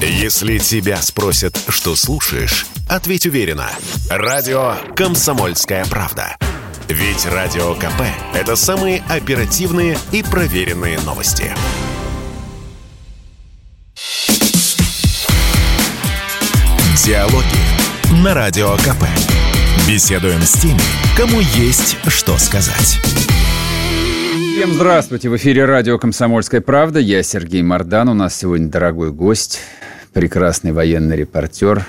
[0.00, 3.70] Если тебя спросят, что слушаешь, ответь уверенно.
[4.10, 6.36] Радио «Комсомольская правда».
[6.88, 8.02] Ведь Радио КП–
[8.34, 11.52] это самые оперативные и проверенные новости.
[17.02, 19.04] Диалоги на Радио КП.
[19.88, 20.80] Беседуем с теми,
[21.16, 23.00] кому есть что сказать.
[24.56, 25.28] Всем здравствуйте!
[25.28, 26.98] В эфире радио «Комсомольская правда».
[26.98, 28.08] Я Сергей Мордан.
[28.08, 29.60] У нас сегодня дорогой гость,
[30.14, 31.84] прекрасный военный репортер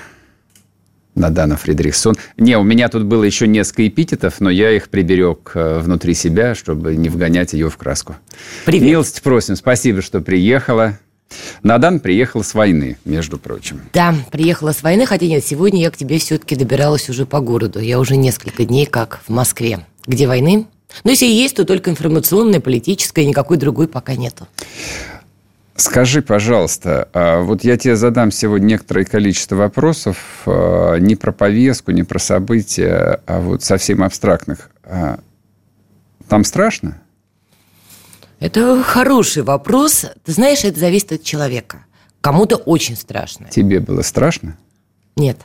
[1.14, 2.18] Надана Фридрихсон.
[2.36, 6.54] Не, у меня тут было еще несколько эпитетов, но я их приберег э, внутри себя,
[6.54, 8.16] чтобы не вгонять ее в краску.
[8.66, 8.82] Привет.
[8.82, 9.56] Милость просим.
[9.56, 10.98] Спасибо, что приехала.
[11.62, 13.80] Надан приехал с войны, между прочим.
[13.94, 17.80] Да, приехала с войны, хотя нет, сегодня я к тебе все-таки добиралась уже по городу.
[17.80, 19.86] Я уже несколько дней как в Москве.
[20.06, 20.66] Где войны?
[21.04, 24.46] Но если и есть, то только информационная, политическая, никакой другой пока нету.
[25.76, 31.92] Скажи, пожалуйста, а вот я тебе задам сегодня некоторое количество вопросов а, не про повестку,
[31.92, 34.70] не про события, а вот совсем абстрактных.
[34.82, 35.20] А,
[36.28, 37.00] там страшно?
[38.40, 40.06] Это хороший вопрос.
[40.24, 41.86] Ты знаешь, это зависит от человека.
[42.20, 43.48] Кому-то очень страшно.
[43.48, 44.56] Тебе было страшно?
[45.16, 45.38] Нет.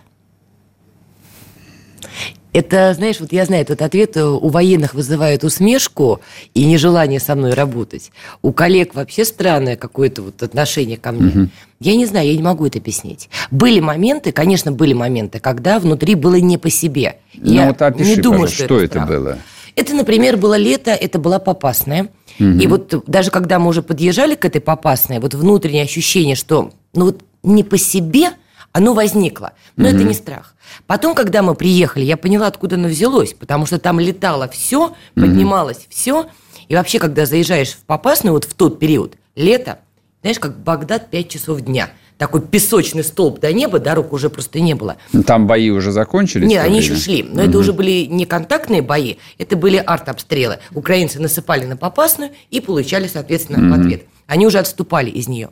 [2.54, 6.22] Это, знаешь, вот я знаю, этот ответ у военных вызывает усмешку
[6.54, 8.12] и нежелание со мной работать.
[8.44, 11.30] У коллег вообще странное какое-то вот отношение ко мне.
[11.30, 11.50] Угу.
[11.80, 13.30] Я не знаю, я не могу это объяснить.
[13.50, 17.18] Были моменты, конечно, были моменты, когда внутри было не по себе.
[17.34, 19.38] Ну я вот опиши, не думаю, что, что это, это было.
[19.76, 22.10] Это, например, было лето, это была Попасная.
[22.40, 22.45] Угу.
[22.45, 27.06] И вот даже когда мы уже подъезжали к этой Попасной, вот внутреннее ощущение, что ну
[27.06, 28.30] вот не по себе,
[28.74, 29.54] оно возникло.
[29.78, 29.96] Но угу.
[29.96, 30.56] это не страх.
[30.86, 35.78] Потом, когда мы приехали, я поняла, откуда оно взялось, потому что там летало все, поднималось
[35.78, 35.86] угу.
[35.90, 36.26] все.
[36.68, 39.80] И вообще, когда заезжаешь в Попасную, вот в тот период, лето,
[40.22, 44.76] знаешь, как Багдад 5 часов дня– такой песочный столб до неба, дорог уже просто не
[44.76, 44.98] было.
[45.26, 46.48] Там бои уже закончились?
[46.48, 47.24] Нет, они еще шли.
[47.24, 47.50] Но угу.
[47.50, 50.60] это уже были не контактные бои, это были арт-обстрелы.
[50.73, 53.76] Украинцы насыпали на Попасную и получали, соответственно, угу.
[53.76, 54.04] в ответ.
[54.28, 55.50] Они уже отступали из нее.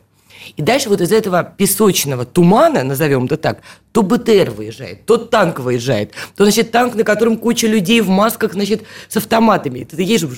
[0.56, 5.60] И дальше вот из этого песочного тумана, назовем это так, то БТР выезжает, то танк
[5.60, 9.80] выезжает, то, значит, танк, на котором куча людей в масках, значит, с автоматами.
[9.80, 10.28] И ты едешь,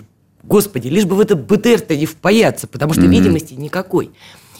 [0.42, 3.08] господи, лишь бы в этот БТР-то не впаяться, потому что mm-hmm.
[3.08, 4.12] видимости никакой.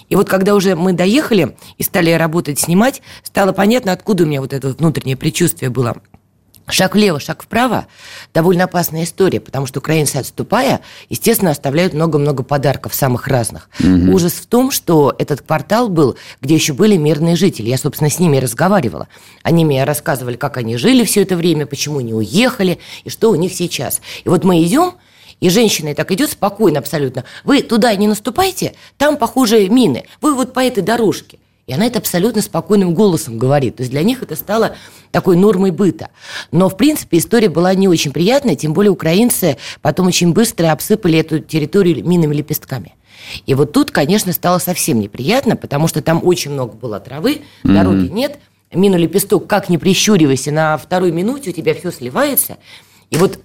[0.09, 4.41] И вот когда уже мы доехали и стали работать, снимать, стало понятно, откуда у меня
[4.41, 5.95] вот это внутреннее предчувствие было.
[6.67, 7.85] Шаг влево, шаг вправо–
[8.33, 13.69] довольно опасная история, потому что украинцы, отступая, естественно, оставляют много-много подарков самых разных.
[13.79, 14.11] Угу.
[14.13, 17.69] Ужас в том, что этот квартал был, где еще были мирные жители.
[17.69, 19.07] Я, собственно, с ними разговаривала.
[19.43, 23.35] Они мне рассказывали, как они жили все это время, почему не уехали и что у
[23.35, 24.01] них сейчас.
[24.23, 24.93] И вот мы идем,
[25.39, 27.25] и женщина так идет спокойно абсолютно.
[27.43, 30.05] Вы туда не наступайте, там, похоже, мины.
[30.19, 31.37] Вы вот по этой дорожке.
[31.67, 33.77] И она это абсолютно спокойным голосом говорит.
[33.77, 34.75] То есть для них это стало
[35.11, 36.09] такой нормой быта.
[36.51, 41.17] Но, в принципе, история была не очень приятная, тем более украинцы потом очень быстро обсыпали
[41.17, 42.93] эту территорию минными лепестками.
[43.47, 47.73] И вот тут, конечно, стало совсем неприятно, потому что там очень много было травы, mm-hmm.
[47.73, 48.39] дороги нет,
[48.71, 52.57] мину лепесток, как не прищуривайся, на второй минуте у тебя все сливается.
[53.09, 53.39] И вот,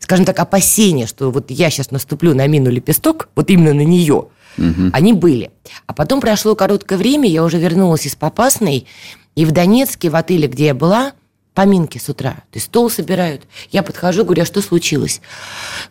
[0.00, 4.26] скажем так, опасения, что вот я сейчас наступлю на мину лепесток, вот именно на нее–
[4.58, 4.90] Угу.
[4.92, 5.50] Они были.
[5.86, 8.86] А потом прошло короткое время, я уже вернулась из Попасной,
[9.34, 11.12] и в Донецке, в отеле, где я была,
[11.54, 12.32] поминки с утра.
[12.32, 13.42] То есть стол собирают.
[13.70, 15.20] Я подхожу, говорю, а что случилось?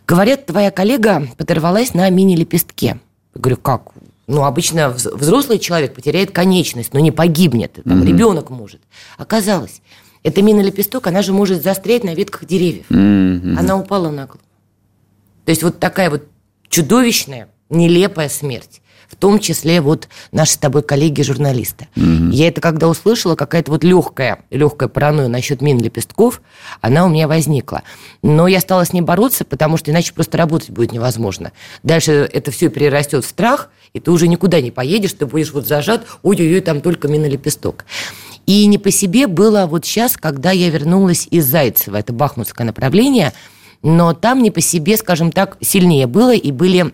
[0.07, 3.00] Говорят, твоя коллега подорвалась на мини-лепестке.
[3.35, 3.91] Я говорю, как?
[4.27, 7.79] Ну, обычно взрослый человек потеряет конечность, но не погибнет.
[7.83, 8.07] Там угу.
[8.07, 8.81] ребенок может.
[9.17, 9.81] Оказалось,
[10.23, 12.85] эта мина-лепесток, она же может застрять на ветках деревьев.
[12.89, 13.59] Угу.
[13.59, 14.39] Она упала на голову.
[15.45, 16.27] То есть вот такая вот
[16.69, 18.81] чудовищная нелепая смерть.
[19.09, 21.89] В том числе вот наши с тобой коллеги-журналисты.
[21.97, 22.29] Угу.
[22.31, 26.41] Я это когда услышала, какая-то вот легкая, легкая паранойя насчет мин лепестков,
[26.79, 27.83] она у меня возникла.
[28.23, 31.51] Но я стала с ней бороться, потому что иначе просто работать будет невозможно.
[31.83, 35.67] Дальше это все перерастет в страх, и ты уже никуда не поедешь, ты будешь вот
[35.67, 37.83] зажат, ой-ой-ой, там только минолепесток.
[38.45, 43.33] И не по себе было вот сейчас, когда я вернулась из Зайцева, это бахмутское направление,
[43.83, 46.94] но там не по себе, скажем так, сильнее было, и были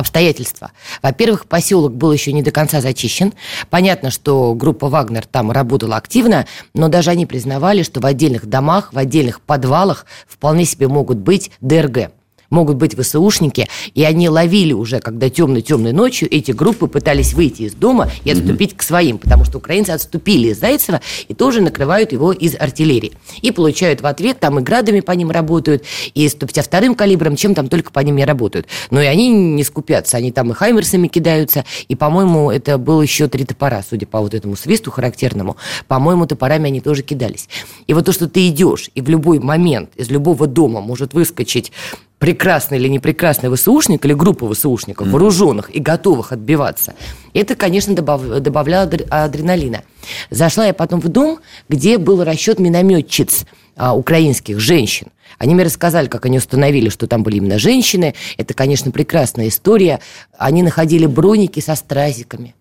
[0.00, 0.72] обстоятельства.
[1.02, 3.32] Во-первых, поселок был еще не до конца зачищен.
[3.70, 8.92] Понятно, что группа «Вагнер» там работала активно, но даже они признавали, что в отдельных домах,
[8.92, 12.10] в отдельных подвалах вполне себе могут быть ДРГ.
[12.50, 17.74] Могут быть ВСУшники, и они ловили уже, когда темной-темной ночью эти группы пытались выйти из
[17.74, 18.76] дома и отступить mm-hmm.
[18.76, 23.12] к своим, потому что украинцы отступили из Зайцева и тоже накрывают его из артиллерии.
[23.40, 27.68] И получают в ответ, там и градами по ним работают, и 152-м калибром, чем там
[27.68, 28.66] только по ним не работают.
[28.90, 33.28] Но и они не скупятся, они там и хаймерсами кидаются, и, по-моему, это было еще
[33.28, 35.56] три топора, судя по вот этому свисту характерному,
[35.86, 37.48] по-моему, топорами они тоже кидались.
[37.86, 41.72] И вот то, что ты идешь, и в любой момент из любого дома может выскочить
[42.20, 45.10] прекрасный или непрекрасный ВСУшник или группа ВСУшников, mm.
[45.10, 46.94] вооруженных и готовых отбиваться,
[47.32, 49.82] это, конечно, добав, добавляло адреналина.
[50.30, 55.08] Зашла я потом в дом, где был расчет минометчиц а, украинских женщин.
[55.38, 58.14] Они мне рассказали, как они установили, что там были именно женщины.
[58.36, 60.00] Это, конечно, прекрасная история.
[60.36, 62.54] Они находили броники со стразиками.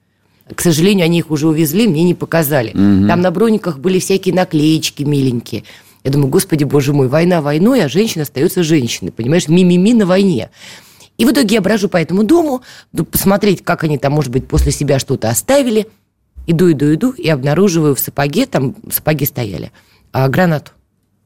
[0.56, 2.70] К сожалению, они их уже увезли, мне не показали.
[2.70, 3.08] Угу.
[3.08, 5.66] Там на брониках были всякие наклеечки миленькие.
[6.04, 10.50] Я думаю, господи, боже мой, война войной, а женщина остается женщиной, понимаешь, ми-ми-ми на войне.
[11.18, 12.62] И в итоге я брожу по этому дому,
[13.12, 15.88] посмотреть, как они там, может быть, после себя что-то оставили.
[16.48, 19.72] Иду, иду, иду, и обнаруживаю в сапоге, там сапоги стояли,
[20.14, 20.72] а, гранату.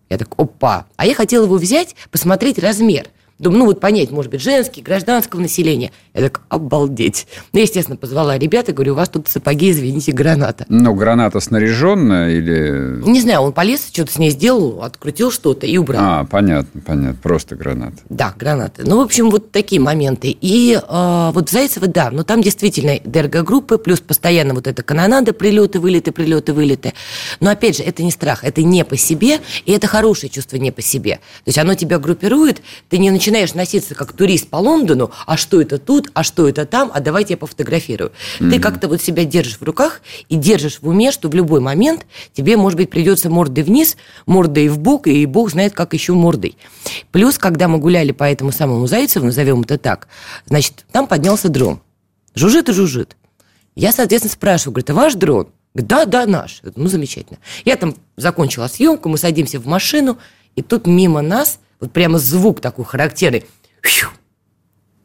[0.09, 0.87] Я так, опа.
[0.95, 3.07] А я хотела его взять, посмотреть размер–
[3.39, 5.91] Думаю, ну вот понять, может быть, женский, гражданского населения.
[6.13, 7.27] Я так, обалдеть.
[7.53, 10.65] Ну, естественно, позвала ребят и говорю, у вас тут сапоги, извините, граната.
[10.69, 13.01] Ну, граната снаряженная или...
[13.09, 16.01] Не знаю, он полез, что-то с ней сделал, открутил что-то и убрал.
[16.03, 17.97] А, понятно, понятно, просто граната.
[18.09, 18.83] Да, гранаты.
[18.85, 20.37] Ну, в общем, вот такие моменты.
[20.39, 25.79] И э, вот Зайцево, да, но там действительно ДРГ-группы, плюс постоянно вот эта канонада, прилеты,
[25.79, 26.93] вылеты, прилеты, вылеты.
[27.39, 30.71] Но, опять же, это не страх, это не по себе, и это хорошее чувство не
[30.71, 31.15] по себе.
[31.15, 35.61] То есть оно тебя группирует, ты не начинаешь носиться как турист по Лондону, а что
[35.61, 38.11] это тут, а что это там, а давайте я пофотографирую.
[38.39, 38.49] Mm-hmm.
[38.49, 42.05] Ты как-то вот себя держишь в руках и держишь в уме, что в любой момент
[42.33, 46.57] тебе, может быть, придется мордой вниз, мордой в бок, и бог знает, как еще мордой.
[47.11, 50.07] Плюс, когда мы гуляли по этому самому Зайцеву, назовем это так,
[50.45, 51.81] значит, там поднялся дрон.
[52.35, 53.15] Жужжит и жужжит.
[53.75, 55.47] Я, соответственно, спрашиваю, говорит, а ваш дрон?
[55.73, 56.61] да, да, наш.
[56.75, 57.39] Ну, замечательно.
[57.65, 60.17] Я там закончила съемку, мы садимся в машину,
[60.55, 63.45] и тут мимо нас вот прямо звук такой характерный.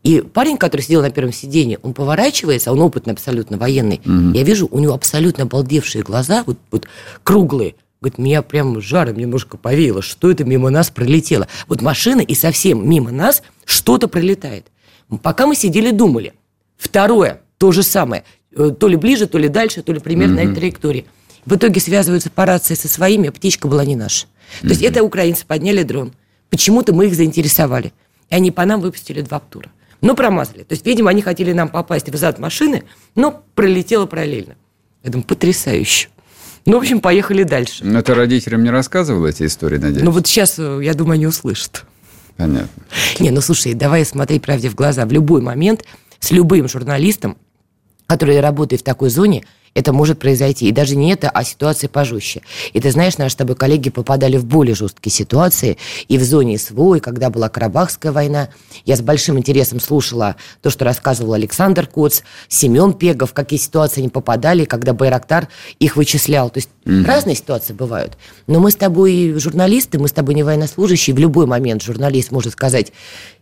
[0.08, 4.00] И парень, который сидел на первом сиденье, он поворачивается, он опытный абсолютно военный.
[4.06, 4.34] Угу.
[4.34, 6.88] Я вижу, у него абсолютно обалдевшие глаза, вот, вот
[7.22, 7.74] круглые.
[8.00, 11.46] Говорит, меня прям жаром немножко повеяло, что это мимо нас пролетело.
[11.66, 14.68] Вот машина, и совсем мимо нас что-то пролетает.
[15.22, 16.32] Пока мы сидели, думали.
[16.78, 18.24] Второе, то же самое.
[18.56, 20.42] Э, то ли ближе, то ли дальше, то ли примерно угу.
[20.42, 21.04] на этой траектории.
[21.44, 24.26] В итоге связываются по рации со своими, а птичка была не наша.
[24.62, 26.14] То есть это украинцы подняли дрон.
[26.48, 27.92] Почему-то мы их заинтересовали.
[28.30, 29.70] И они по нам выпустили два птура.
[30.00, 30.62] Но промазали.
[30.62, 32.84] То есть, видимо, они хотели нам попасть в зад машины,
[33.14, 34.54] но пролетело параллельно.
[35.02, 36.08] Я думаю, потрясающе.
[36.66, 37.84] Ну, в общем, поехали дальше.
[37.84, 40.04] Но ты родителям не рассказывал эти истории, надеюсь?
[40.04, 41.84] Ну, вот сейчас, э, я думаю, они услышат.
[42.36, 42.68] Понятно.
[43.18, 45.06] Не, ну, слушай, давай смотреть правде в глаза.
[45.06, 45.84] В любой момент
[46.20, 47.36] с любым журналистом,
[48.06, 49.44] который работает в такой зоне,
[49.78, 50.68] это может произойти.
[50.68, 52.42] И даже не это, а ситуация пожестче.
[52.72, 55.78] И ты знаешь, наши с тобой коллеги попадали в более жесткие ситуации.
[56.08, 58.48] И в зоне СВО, и когда была Карабахская война.
[58.84, 64.08] Я с большим интересом слушала то, что рассказывал Александр Коц, Семен Пегов, какие ситуации они
[64.08, 65.46] попадали, когда Байрактар
[65.78, 66.50] их вычислял.
[66.50, 67.04] То есть mm-hmm.
[67.04, 68.18] разные ситуации бывают.
[68.48, 71.14] Но мы с тобой журналисты, мы с тобой не военнослужащие.
[71.14, 72.92] В любой момент журналист может сказать,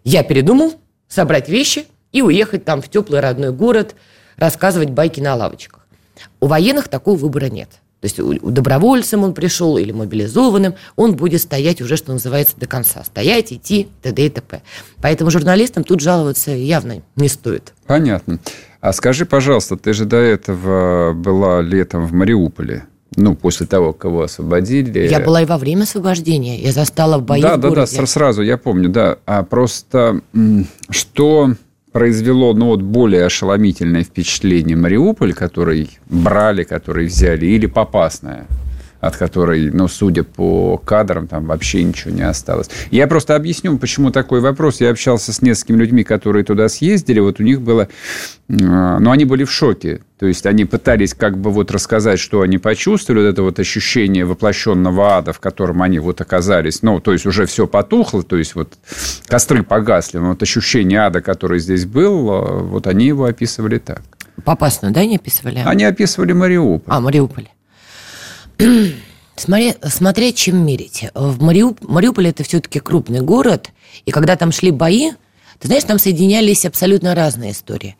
[0.04, 0.74] я передумал,
[1.08, 3.94] собрать вещи и уехать там в теплый родной город,
[4.36, 5.85] рассказывать байки на лавочках.
[6.40, 7.68] У военных такого выбора нет.
[8.00, 12.66] То есть у добровольцем он пришел или мобилизованным, он будет стоять уже, что называется, до
[12.66, 13.02] конца.
[13.02, 14.26] Стоять, идти, т.д.
[14.26, 14.60] и т.п.
[15.00, 17.72] Поэтому журналистам тут жаловаться явно не стоит.
[17.86, 18.38] Понятно.
[18.80, 22.84] А скажи, пожалуйста, ты же до этого была летом в Мариуполе.
[23.17, 25.08] Ну, после того, кого освободили.
[25.08, 26.60] Я была и во время освобождения.
[26.60, 29.19] Я застала в бои да, в Да, да, да, сразу, я помню, да.
[29.24, 30.20] А просто
[30.91, 31.52] что
[31.96, 38.44] произвело ну, вот более ошеломительное впечатление Мариуполь, который брали, который взяли, или Попасная?
[39.00, 42.69] От которой, ну, судя по кадрам, там вообще ничего не осталось.
[42.91, 44.81] Я просто объясню, почему такой вопрос.
[44.81, 47.20] Я общался с несколькими людьми, которые туда съездили.
[47.20, 47.88] Вот у них было...
[48.48, 50.00] Ну, они были в шоке.
[50.19, 54.24] То есть они пытались как бы вот рассказать, что они почувствовали, вот это вот ощущение
[54.24, 56.82] воплощенного ада, в котором они вот оказались.
[56.82, 58.74] Ну, то есть уже все потухло, то есть вот
[59.26, 64.03] костры погасли, но вот ощущение ада, которое здесь было, вот они его описывали так.
[64.44, 65.62] Попасную, да, они описывали?
[65.65, 66.94] Они описывали Мариуполь.
[66.94, 67.48] А, Мариуполь.
[69.36, 71.05] Смотреть, смотря чем мерить.
[71.15, 71.79] В Мариуп...
[71.82, 73.70] Мариуполь это все-таки крупный город,
[74.06, 75.13] и когда там шли бои,
[75.58, 77.96] Ты знаешь, там соединялись абсолютно разные истории.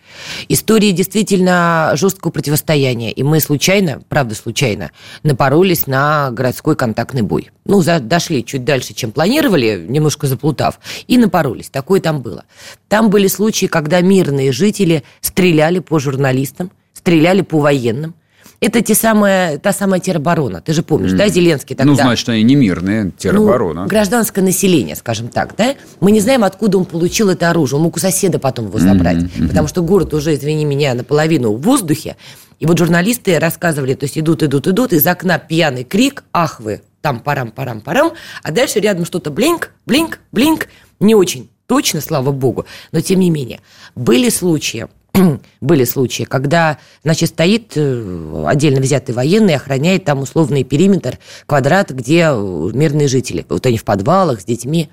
[0.49, 3.11] Истории действительно жесткого противостояния.
[3.11, 4.91] И мы случайно, правда случайно,
[5.23, 7.51] напоролись на городской контактный бой.
[7.65, 11.71] Ну, за, дошли чуть дальше, чем планировали, немножко заплутав, и напоролись.
[11.71, 12.45] Такое там было.
[12.89, 18.15] Там были случаи, когда мирные жители стреляли по журналистам, стреляли по военным–
[18.61, 20.61] это те самые, та самая тероборона.
[20.61, 21.17] Ты же помнишь, mm.
[21.17, 21.91] да, Зеленский тогда?
[21.91, 23.83] Ну, значит, они не мирные, тероборона.
[23.83, 25.75] Ну, гражданское население, скажем так, да?
[26.01, 27.77] Мы не знаем, откуда он получил это оружие.
[27.77, 29.19] Он мог у соседа потом его забрать.
[29.19, 29.49] Mm-hmm.
[29.49, 32.17] Потому что город уже, извини меня, наполовину в воздухе.
[32.59, 36.81] И вот журналисты рассказывали, то есть идут, идут, идут, из окна пьяный крик, ах вы,
[37.03, 42.33] там парам, парам, парам, а дальше рядом что-то блинк, блинк, блинк, не очень точно, слава
[42.33, 43.61] богу, но тем не менее.
[43.95, 44.87] Были случаи,
[45.61, 52.31] были случаи, когда, значит, стоит э, отдельно взятый военный, охраняет там условный периметр, квадрат, где
[52.31, 53.45] мирные жители.
[53.49, 54.91] Вот они в подвалах с детьми.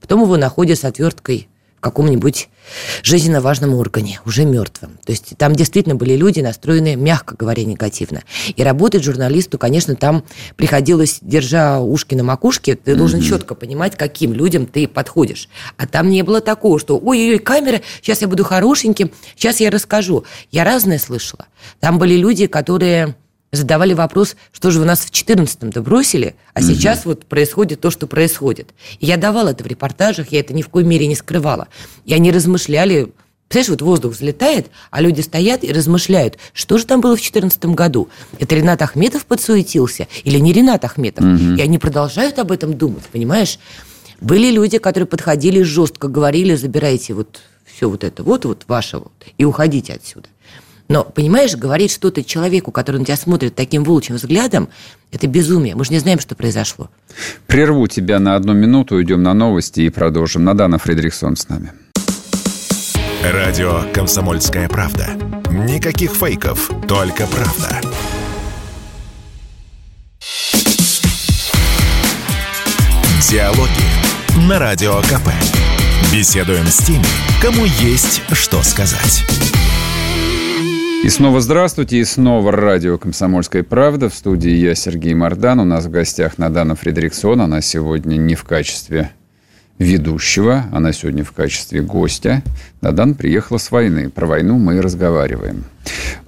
[0.00, 1.48] Потом его находят с отверткой
[1.82, 2.48] каком-нибудь
[3.02, 4.98] жизненно важном органе, уже мертвым.
[5.04, 8.22] То есть там действительно были люди, настроенные, мягко говоря, негативно.
[8.54, 10.24] И работать журналисту, конечно, там
[10.56, 13.28] приходилось, держа ушки на макушке, ты должен mm-hmm.
[13.28, 15.48] четко понимать, каким людям ты подходишь.
[15.76, 20.24] А там не было такого, что ой-ой-ой, камера, сейчас я буду хорошеньким, сейчас я расскажу.
[20.50, 21.46] Я разное слышала.
[21.80, 23.16] Там были люди, которые
[23.52, 26.68] задавали вопрос, что же вы нас в 14-м-то бросили, а угу.
[26.68, 28.70] сейчас вот происходит то, что происходит.
[28.98, 31.68] И я давала это в репортажах, я это ни в коей мере не скрывала.
[32.04, 33.12] И они размышляли,
[33.48, 37.66] Представляешь, вот воздух взлетает, а люди стоят и размышляют, что же там было в 2014
[37.66, 38.08] году.
[38.38, 41.22] Это Ренат Ахметов подсуетился или не Ренат Ахметов?
[41.22, 41.56] Угу.
[41.56, 43.58] И они продолжают об этом думать, понимаешь?
[44.22, 49.12] Были люди, которые подходили жестко, говорили, забирайте вот все вот это, вот, вот ваше вот,
[49.36, 50.30] и уходите отсюда.
[50.92, 54.68] Но, понимаешь, говорить что-то человеку, который на тебя смотрит таким волчьим взглядом,
[55.10, 55.74] это безумие.
[55.74, 56.90] Мы же не знаем, что произошло.
[57.46, 60.44] Прерву тебя на одну минуту, уйдем на новости и продолжим.
[60.44, 61.72] Надана Фредериксон с нами.
[63.22, 65.06] Радио «Комсомольская правда».
[65.50, 67.80] Никаких фейков, только правда.
[73.30, 75.30] Диалоги на Радио КП.
[76.12, 77.06] Беседуем с теми,
[77.40, 79.24] кому есть что сказать.
[81.04, 84.08] И снова здравствуйте, и снова радио «Комсомольская правда».
[84.08, 85.58] В студии я, Сергей Мордан.
[85.58, 87.40] У нас в гостях Надана Фредериксон.
[87.40, 89.10] Она сегодня не в качестве
[89.78, 92.42] ведущего, она сегодня в качестве гостя.
[92.80, 94.10] Надан приехала с войны.
[94.10, 95.64] Про войну мы и разговариваем.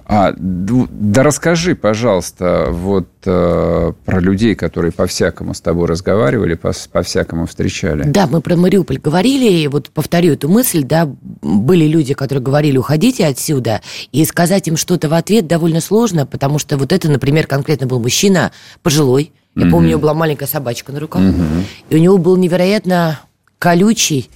[0.07, 8.03] А, да расскажи, пожалуйста, вот э, про людей, которые по-всякому с тобой разговаривали, по-всякому встречали.
[8.03, 11.09] Да, мы про Мариуполь говорили, и вот повторю эту мысль, да,
[11.41, 16.59] были люди, которые говорили, уходите отсюда, и сказать им что-то в ответ довольно сложно, потому
[16.59, 18.51] что вот это, например, конкретно был мужчина
[18.83, 22.35] пожилой, я помню, у него была маленькая собачка на руках, mm и у него был
[22.35, 23.21] невероятно
[23.65, 24.29] колючий,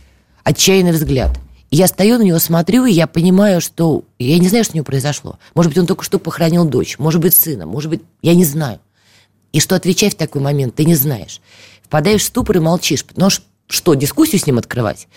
[0.44, 1.38] отчаянный взгляд–
[1.72, 4.04] я стою на него, смотрю, и я понимаю, что...
[4.18, 5.38] Я не знаю, что у него произошло.
[5.54, 8.80] Может быть, он только что похоронил дочь, может быть, сына, может быть, я не знаю.
[9.54, 11.42] И что отвечать в такой момент, ты не знаешь.
[11.84, 13.06] Впадаешь в ступор и молчишь.
[13.16, 13.28] Ну
[13.68, 15.08] что, дискуссию с ним открывать?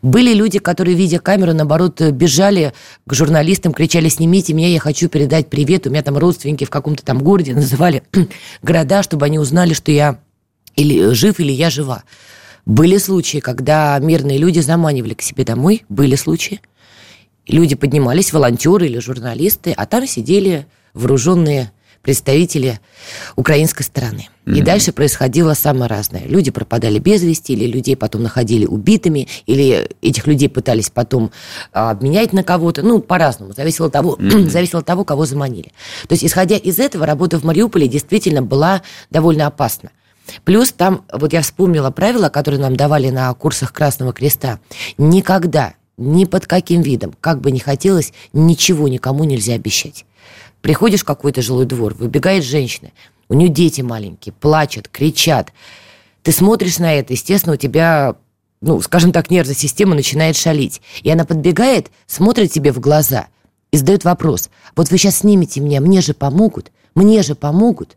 [0.00, 2.74] Были люди, которые, видя камеру, наоборот, бежали
[3.04, 5.88] к журналистам, кричали, снимите меня, я хочу передать привет.
[5.88, 8.04] У меня там родственники в каком-то там городе называли
[8.62, 10.20] города, чтобы они узнали, что я
[10.76, 12.04] или жив, или я жива.
[12.68, 16.60] Были случаи, когда мирные люди заманивали к себе домой, были случаи.
[17.46, 21.72] Люди поднимались, волонтеры или журналисты, а там сидели вооруженные
[22.02, 22.78] представители
[23.36, 24.28] украинской стороны.
[24.44, 24.58] Mm-hmm.
[24.58, 26.24] И дальше происходило самое разное.
[26.26, 31.30] Люди пропадали без вести, или людей потом находили убитыми, или этих людей пытались потом
[31.72, 32.82] а, обменять на кого-то.
[32.82, 33.54] Ну, по-разному.
[33.54, 34.48] Зависело того, mm-hmm.
[34.50, 35.72] зависело от того, кого заманили.
[36.06, 39.90] То есть, исходя из этого, работа в Мариуполе действительно была довольно опасна.
[40.44, 44.60] Плюс там, вот я вспомнила правила, которые нам давали на курсах Красного Креста.
[44.96, 50.04] Никогда, ни под каким видом, как бы ни хотелось, ничего никому нельзя обещать.
[50.60, 52.90] Приходишь в какой-то жилой двор, выбегает женщина,
[53.28, 55.52] у нее дети маленькие, плачут, кричат.
[56.22, 58.16] Ты смотришь на это, естественно, у тебя,
[58.60, 60.80] ну, скажем так, нервная система начинает шалить.
[61.02, 63.28] И она подбегает, смотрит тебе в глаза
[63.70, 64.50] и задает вопрос.
[64.74, 67.96] Вот вы сейчас снимете меня, мне же помогут, мне же помогут.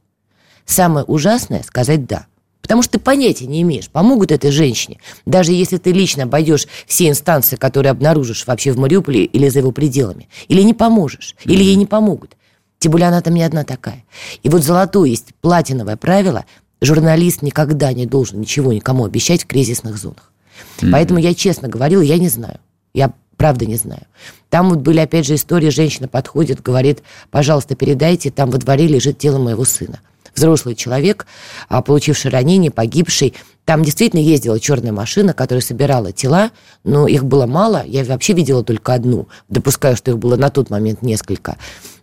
[0.65, 2.25] Самое ужасное– сказать «да».
[2.61, 4.99] Потому что ты понятия не имеешь, помогут этой женщине.
[5.25, 9.71] Даже если ты лично обойдешь все инстанции, которые обнаружишь вообще в Мариуполе или за его
[9.71, 10.29] пределами.
[10.47, 12.37] Или не поможешь, или ей не помогут.
[12.79, 14.05] Тем более она там не одна такая.
[14.41, 16.45] И вот золотое есть платиновое правило.
[16.81, 20.31] Журналист никогда не должен ничего никому обещать в кризисных зонах.
[20.79, 20.91] Mm-hmm.
[20.91, 22.59] Поэтому я честно говорила, я не знаю.
[22.93, 24.03] Я правда не знаю.
[24.49, 29.17] Там вот были, опять же, истории, женщина подходит, говорит, пожалуйста, передайте, там во дворе лежит
[29.17, 29.99] тело моего сына
[30.35, 31.25] взрослый человек,
[31.69, 33.33] а, получивший ранение, погибший.
[33.65, 36.51] Там действительно ездила черная машина, которая собирала тела,
[36.83, 37.83] но их было мало.
[37.85, 39.27] Я вообще видела только одну.
[39.49, 41.57] Допускаю, что их было на тот момент несколько.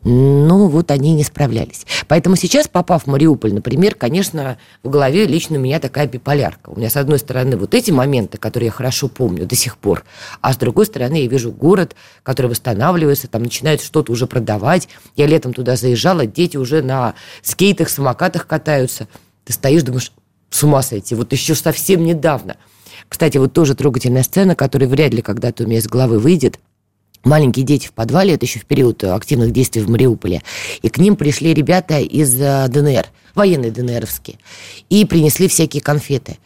[0.04, 1.84] Ну, вот они не справлялись.
[2.06, 6.70] Поэтому сейчас, попав в Мариуполь, например, конечно, в голове лично у меня такая биполярка.
[6.70, 10.04] У меня, с одной стороны, вот эти моменты, которые я хорошо помню до сих пор,
[10.40, 14.88] а с другой стороны, я вижу город, который восстанавливается, там начинают что-то уже продавать.
[15.16, 19.08] Я летом туда заезжала, дети уже на скейтах, самокатах катаются.
[19.44, 20.12] Ты стоишь, думаешь,
[20.50, 22.56] с ума сойти, вот еще совсем недавно.
[23.08, 26.58] Кстати, вот тоже трогательная сцена, которая вряд ли когда-то у меня из головы выйдет–
[27.24, 30.42] маленькие дети в подвале, это еще в период активных действий в Мариуполе,
[30.82, 34.38] и к ним пришли ребята из э, ДНР, военные ДНРовские,
[34.90, 36.38] и принесли всякие конфеты.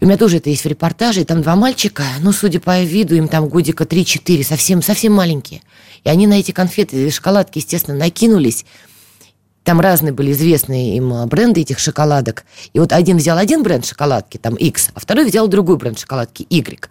[0.00, 3.14] У меня тоже это есть в репортаже, и там два мальчика, ну, судя по виду,
[3.14, 5.62] им там годика 3-4, совсем, совсем маленькие.
[6.02, 8.64] И они на эти конфеты, шоколадки, естественно, накинулись,
[9.64, 12.44] там разные были известные им э, бренды этих шоколадок.
[12.72, 16.46] И вот один взял один бренд шоколадки, там X, а второй взял другой бренд шоколадки
[16.48, 16.88] Y.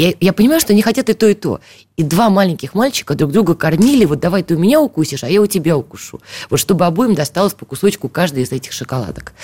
[0.00, 1.60] Я, я понимаю, что они хотят и то, и то.
[1.98, 5.42] И два маленьких мальчика друг друга кормили, вот давай ты у меня укусишь, а я
[5.42, 6.22] у тебя укушу.
[6.48, 9.34] Вот чтобы обоим досталось по кусочку каждой из этих шоколадок.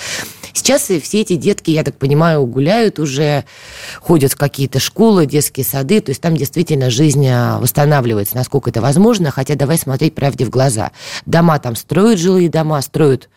[0.53, 3.45] Сейчас все эти детки, я так понимаю, гуляют уже,
[4.01, 8.81] ходят в какие-то школы, детские сады, то есть там действительно жизнь а, восстанавливается, насколько это
[8.81, 10.91] возможно, хотя давай смотреть правде в глаза.
[11.27, 13.29] Дома там строят, жилые дома строят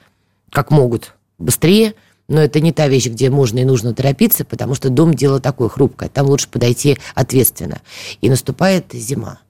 [0.50, 1.92] как могут, быстрее–
[2.30, 5.68] но это не та вещь, где можно и нужно торопиться, потому что дом дело такое
[5.68, 6.08] хрупкое.
[6.08, 7.80] Там лучше подойти ответственно.
[8.20, 9.40] И наступает зима.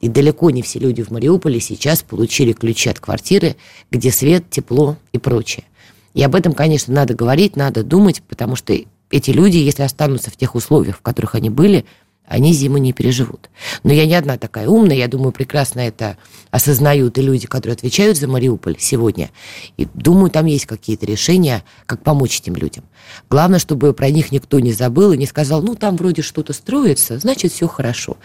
[0.00, 3.54] И далеко не все люди в Мариуполе сейчас получили ключи от квартиры,
[3.92, 5.64] где свет, тепло и прочее.
[6.12, 8.76] И об этом, конечно, надо говорить, надо думать, потому что
[9.10, 11.84] эти люди, если останутся в тех условиях, в которых они были,
[12.28, 13.48] они зиму не переживут.
[13.82, 16.16] Но я не одна такая умная, я думаю, прекрасно это
[16.50, 19.30] осознают и люди, которые отвечают за Мариуполь сегодня.
[19.76, 22.84] И думаю, там есть какие-то решения, как помочь этим людям.
[23.30, 27.18] Главное, чтобы про них никто не забыл и не сказал, ну, там вроде что-то строится,
[27.18, 28.16] значит, все хорошо.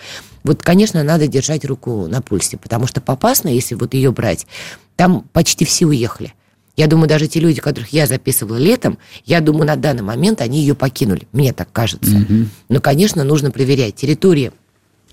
[0.44, 4.46] Вот, конечно, надо держать руку на пульсе, потому что Попасна, если вот ее брать,
[4.98, 6.34] там почти все уехали.
[6.76, 10.60] Я думаю, даже те люди, которых я записывала летом, я думаю, на данный момент они
[10.60, 11.28] ее покинули.
[11.32, 12.12] Мне так кажется.
[12.12, 12.48] Mm-hmm.
[12.70, 13.96] Но, конечно, нужно проверять.
[13.96, 14.52] Территории,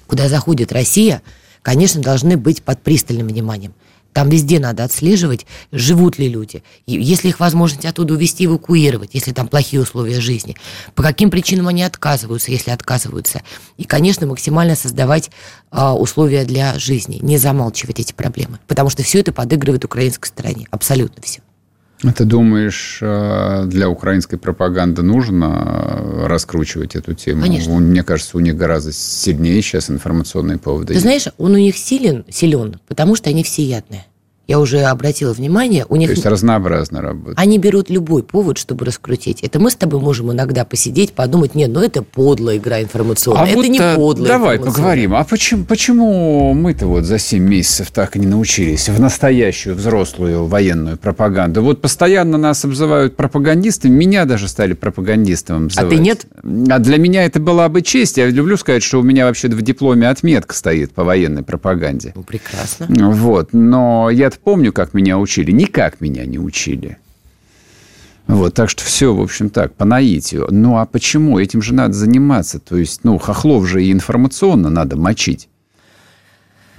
[0.07, 1.23] куда заходит Россия,
[1.63, 3.75] конечно, должны быть под пристальным вниманием.
[4.13, 9.47] Там везде надо отслеживать, живут ли люди, если их возможность оттуда увезти, эвакуировать, если там
[9.47, 10.57] плохие условия жизни,
[10.97, 13.43] по каким причинам они отказываются, если отказываются.
[13.77, 15.31] И, конечно, максимально создавать
[15.71, 20.67] а, условия для жизни, не замалчивать эти проблемы, потому что все это подыгрывает украинской стороне,
[20.73, 21.41] абсолютно все.
[22.03, 27.43] А ты думаешь, э, для украинской пропаганды нужно э, раскручивать эту тему?
[27.43, 27.75] Конечно.
[27.75, 30.95] Мне кажется, у них гораздо сильнее сейчас информационные поводы.
[30.95, 34.07] Ты знаешь, он у них силен, силен, потому что они всеядные
[34.51, 36.09] я уже обратила внимание, у них...
[36.09, 37.39] То есть разнообразно работают.
[37.39, 39.43] Они берут любой повод, чтобы раскрутить.
[39.43, 43.47] Это мы с тобой можем иногда посидеть, подумать, нет, ну это подлая игра информационная, а
[43.47, 45.15] это вот не а, подлая Давай поговорим.
[45.15, 50.47] А почему, почему мы-то вот за 7 месяцев так и не научились в настоящую взрослую
[50.47, 51.63] военную пропаганду?
[51.63, 55.93] Вот постоянно нас обзывают пропагандистами, меня даже стали пропагандистом обзывать.
[55.93, 56.27] А ты нет?
[56.71, 58.17] А для меня это была бы честь.
[58.17, 62.15] Я люблю сказать, что у меня вообще в дипломе отметка стоит по военной пропаганде.
[62.17, 62.89] Ну, прекрасно.
[63.13, 63.51] Вот.
[63.53, 65.51] Но я помню, как меня учили.
[65.51, 66.99] Никак меня не учили.
[68.27, 70.47] Вот, так что все, в общем, так, по наитию.
[70.51, 71.39] Ну, а почему?
[71.39, 72.61] Этим же надо заниматься.
[72.61, 75.49] То есть, ну, хохлов же и информационно надо мочить.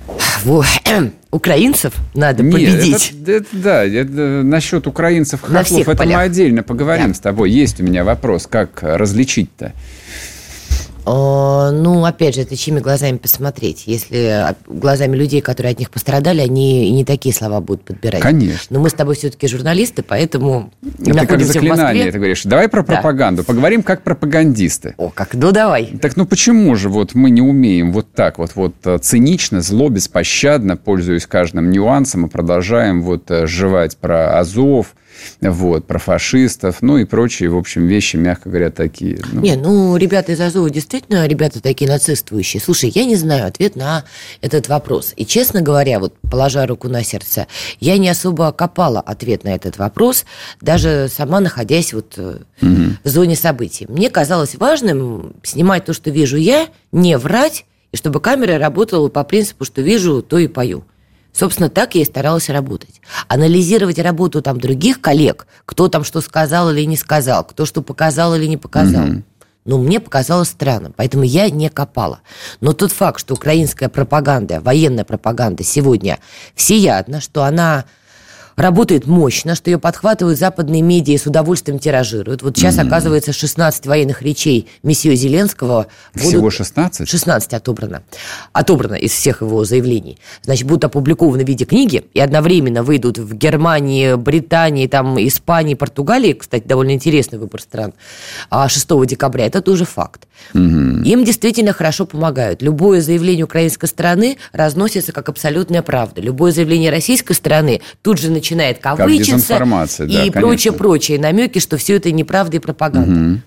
[1.31, 3.13] Украинцев надо Нет, победить.
[3.21, 6.17] Это, это, да, это, насчет украинцев хохлов, это полях.
[6.17, 7.13] мы отдельно поговорим да.
[7.13, 7.51] с тобой.
[7.51, 9.73] Есть у меня вопрос, как различить-то?
[11.05, 13.83] А, ну, опять же, это чьими глазами посмотреть.
[13.87, 18.21] Если а, глазами людей, которые от них пострадали, они и не такие слова будут подбирать.
[18.21, 18.67] Конечно.
[18.69, 22.11] Но мы с тобой все-таки журналисты, поэтому это находимся как заклинание, в Москве.
[22.11, 22.43] ты говоришь.
[22.43, 23.41] Давай про пропаганду.
[23.41, 23.47] Да.
[23.47, 24.93] Поговорим как пропагандисты.
[24.97, 25.85] О, как, ну давай.
[26.01, 29.89] Так ну почему же вот мы не умеем вот так вот, вот э, цинично, зло,
[29.89, 34.93] беспощадно, пользуясь каждым нюансом, и продолжаем вот э, жевать про Азов,
[35.41, 39.19] вот, про фашистов, ну и прочие, в общем, вещи, мягко говоря, такие.
[39.31, 39.41] Ну.
[39.41, 42.61] Не, ну, ребята из Азова действительно ребята такие нацистующие.
[42.61, 44.03] Слушай, я не знаю ответ на
[44.41, 45.13] этот вопрос.
[45.15, 47.47] И, честно говоря, вот положа руку на сердце,
[47.79, 50.25] я не особо копала ответ на этот вопрос,
[50.61, 52.37] даже сама находясь вот угу.
[53.03, 53.85] в зоне событий.
[53.89, 59.23] Мне казалось важным снимать то, что вижу я, не врать, и чтобы камера работала по
[59.23, 60.83] принципу, что вижу, то и пою.
[61.33, 63.01] Собственно, так я и старалась работать.
[63.27, 68.35] Анализировать работу там других коллег, кто там что сказал или не сказал, кто что показал
[68.35, 69.05] или не показал.
[69.05, 69.23] Угу.
[69.63, 72.21] Ну, мне показалось странно, поэтому я не копала.
[72.61, 76.17] Но тот факт, что украинская пропаганда, военная пропаганда сегодня
[76.55, 77.85] всеядна, что она
[78.55, 82.41] работает мощно, что ее подхватывают западные медиа и с удовольствием тиражируют.
[82.41, 82.87] Вот сейчас, mm-hmm.
[82.87, 85.87] оказывается, 16 военных речей месье Зеленского...
[86.15, 87.07] Всего 16?
[87.07, 88.03] 16 отобрано.
[88.53, 90.17] Отобрано из всех его заявлений.
[90.43, 96.33] Значит, будут опубликованы в виде книги и одновременно выйдут в Германии, Британии, там, Испании, Португалии,
[96.33, 97.93] кстати, довольно интересный выбор стран,
[98.51, 99.45] 6 а декабря.
[99.45, 100.27] Это тоже факт.
[100.53, 101.03] Mm-hmm.
[101.03, 102.61] Им действительно хорошо помогают.
[102.61, 106.21] Любое заявление украинской стороны разносится как абсолютная правда.
[106.21, 111.97] Любое заявление российской стороны тут же начинает кавычиться как и да, прочее-прочее намеки, что все
[111.97, 113.33] это неправда и пропаганда.
[113.33, 113.41] Угу.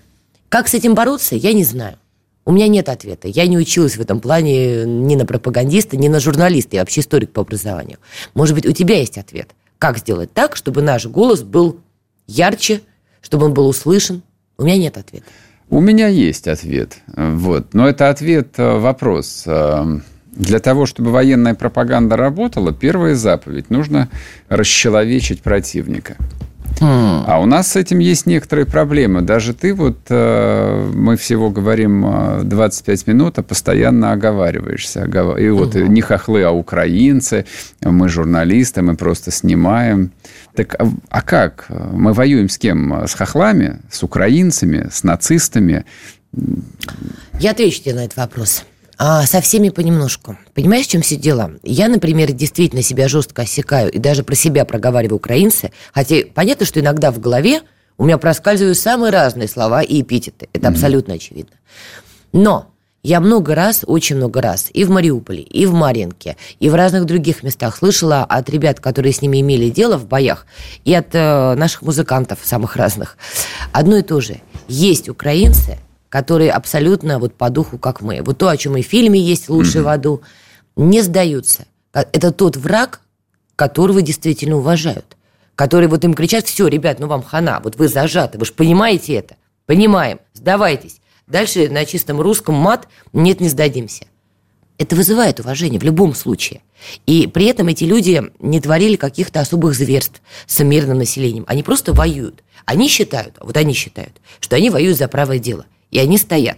[0.49, 1.97] Как с этим бороться, я не знаю.
[2.45, 3.27] У меня нет ответа.
[3.27, 6.75] Я не училась в этом плане ни на пропагандиста, ни на журналиста.
[6.75, 7.97] Я вообще историк по образованию.
[8.35, 9.49] Может быть, у тебя есть ответ.
[9.79, 11.79] Как сделать так, чтобы наш голос был
[12.27, 12.81] ярче,
[13.21, 14.21] чтобы он был услышан?
[14.57, 15.25] У меня нет ответа.
[15.69, 16.97] У меня есть ответ.
[17.07, 17.73] Вот.
[17.73, 19.43] Но это ответ, э, вопрос.
[20.35, 24.09] Для того, чтобы военная пропаганда работала, первая заповедь– нужно
[24.49, 26.17] расчеловечить противника.
[26.81, 27.23] Mm.
[27.27, 29.21] А у нас с этим есть некоторые проблемы.
[29.21, 32.05] Даже ты вот, э, мы всего говорим
[32.43, 35.05] 25 э, минут, а постоянно оговариваешься.
[35.05, 35.87] И вот mm-hmm.
[35.87, 37.45] не хохлы, а украинцы,
[37.81, 40.11] мы журналисты, мы просто снимаем.
[40.53, 41.67] Так а, а как?
[41.69, 42.93] Мы воюем с кем?
[43.07, 45.85] С хохлами, с украинцами, с нацистами?
[47.39, 48.65] Я отвечу тебе на этот вопрос.
[48.97, 50.37] А со всеми понемножку.
[50.53, 51.51] Понимаешь, в чем все дело?
[51.63, 56.79] Я, например, действительно себя жестко осекаю и даже про себя проговариваю украинцы, хотя понятно, что
[56.79, 57.61] иногда в голове
[57.97, 60.47] у меня проскальзывают самые разные слова и эпитеты.
[60.53, 60.71] Это mm-hmm.
[60.71, 61.55] абсолютно очевидно.
[62.31, 62.71] Но
[63.03, 67.05] я много раз, очень много раз, и в Мариуполе, и в Маринке, и в разных
[67.05, 70.47] других местах слышала от ребят, которые с ними имели дело в боях,
[70.85, 73.17] и от э, наших музыкантов самых разных.
[73.71, 74.41] Одно и то же.
[74.67, 75.77] Есть украинцы,
[76.15, 78.21] которые абсолютно вот по духу, как мы.
[78.21, 79.83] Вот то, о чем и в фильме есть «Лучший mm-hmm.
[79.83, 80.21] в аду»,
[80.77, 81.65] не сдаются.
[81.91, 83.01] Это тот враг,
[83.57, 85.17] которого действительно уважают.
[85.55, 89.15] Который вот им кричат, все, ребят, ну вам хана, вот вы зажаты, вы же понимаете
[89.15, 89.35] это?
[89.65, 91.01] Понимаем, сдавайтесь.
[91.27, 94.05] Дальше на чистом русском мат «нет, не сдадимся».
[94.77, 96.61] Это вызывает уважение в любом случае.
[97.05, 101.43] И при этом эти люди не творили каких-то особых зверств с мирным населением.
[101.47, 102.41] Они просто воюют.
[102.63, 106.57] Они считают, вот они считают, что они воюют за правое дело и они стоят.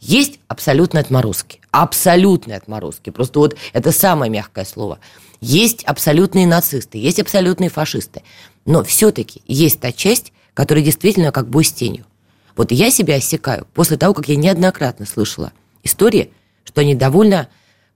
[0.00, 1.60] Есть абсолютные отморозки.
[1.70, 3.10] Абсолютные отморозки.
[3.10, 4.98] Просто вот это самое мягкое слово.
[5.40, 8.22] Есть абсолютные нацисты, есть абсолютные фашисты.
[8.64, 12.04] Но все-таки есть та часть, которая действительно как бой с тенью.
[12.56, 15.52] Вот я себя осекаю после того, как я неоднократно слышала
[15.84, 16.32] истории,
[16.64, 17.48] что они довольно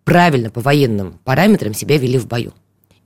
[0.05, 2.53] правильно по военным параметрам себя вели в бою.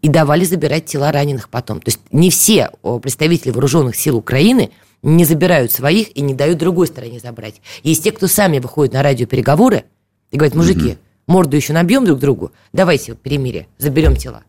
[0.03, 1.81] И давали забирать тела раненых потом.
[1.81, 2.71] То есть не все
[3.03, 4.71] представители вооруженных сил Украины–
[5.03, 7.61] не забирают своих и не дают другой стороне забрать.
[7.83, 9.85] Есть те, кто сами выходят на радиопереговоры
[10.31, 10.99] и говорят, мужики, угу.
[11.27, 14.43] морду еще набьем друг другу, давайте перемирие, заберем тела.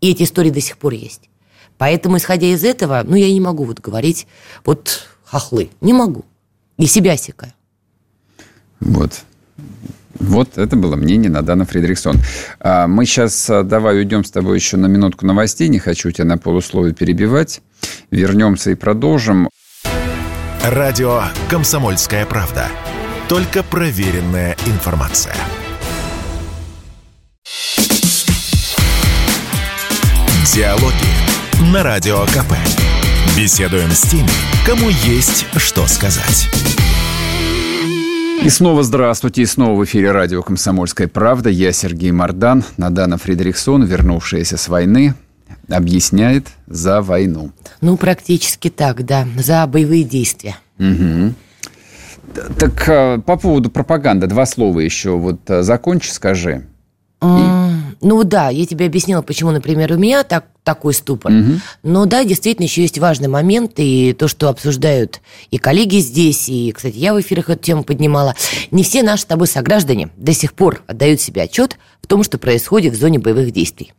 [0.00, 1.28] И эти истории до сих пор есть.
[1.78, 4.26] Поэтому, исходя из этого, ну, я не могу вот говорить,
[4.64, 6.24] вот хохлы, не могу.
[6.78, 7.52] И себя осекаю.
[8.80, 9.22] Вот.
[10.18, 12.16] Вот это было мнение Надана Фредериксон.
[12.60, 15.68] А, мы сейчас а, давай уйдем с тобой еще на минутку новостей.
[15.68, 17.60] Не хочу тебя на полусловие перебивать.
[18.10, 19.48] Вернемся и продолжим.
[20.68, 22.66] Радио «Комсомольская правда».
[23.28, 25.36] Только проверенная информация.
[30.52, 32.54] Диалоги на Радио КП.
[33.36, 34.28] Беседуем с теми,
[34.66, 36.48] кому есть что сказать.
[38.42, 41.48] И снова здравствуйте, и снова в эфире радио «Комсомольская правда».
[41.48, 45.14] Я Сергей Мордан, Надана Фредериксон, вернувшаяся с войны
[45.68, 47.50] объясняет за войну.
[47.80, 50.56] Ну, практически так, да, за боевые действия.
[50.78, 51.34] Угу.
[52.58, 55.16] Так а, по поводу пропаганды, два слова еще.
[55.16, 56.66] Вот а, закончи, скажи.
[57.22, 57.26] И...
[58.00, 61.32] Ну да, я тебе объяснила, почему, например, у меня так, такой ступор.
[61.32, 61.52] Угу.
[61.82, 66.72] Но да, действительно, еще есть важный момент, и то, что обсуждают и коллеги здесь, и,
[66.72, 68.34] кстати, я в эфирах эту тему поднимала.
[68.70, 72.38] Не все наши с тобой сограждане до сих пор отдают себе отчет в том, что
[72.38, 73.92] происходит в зоне боевых действий.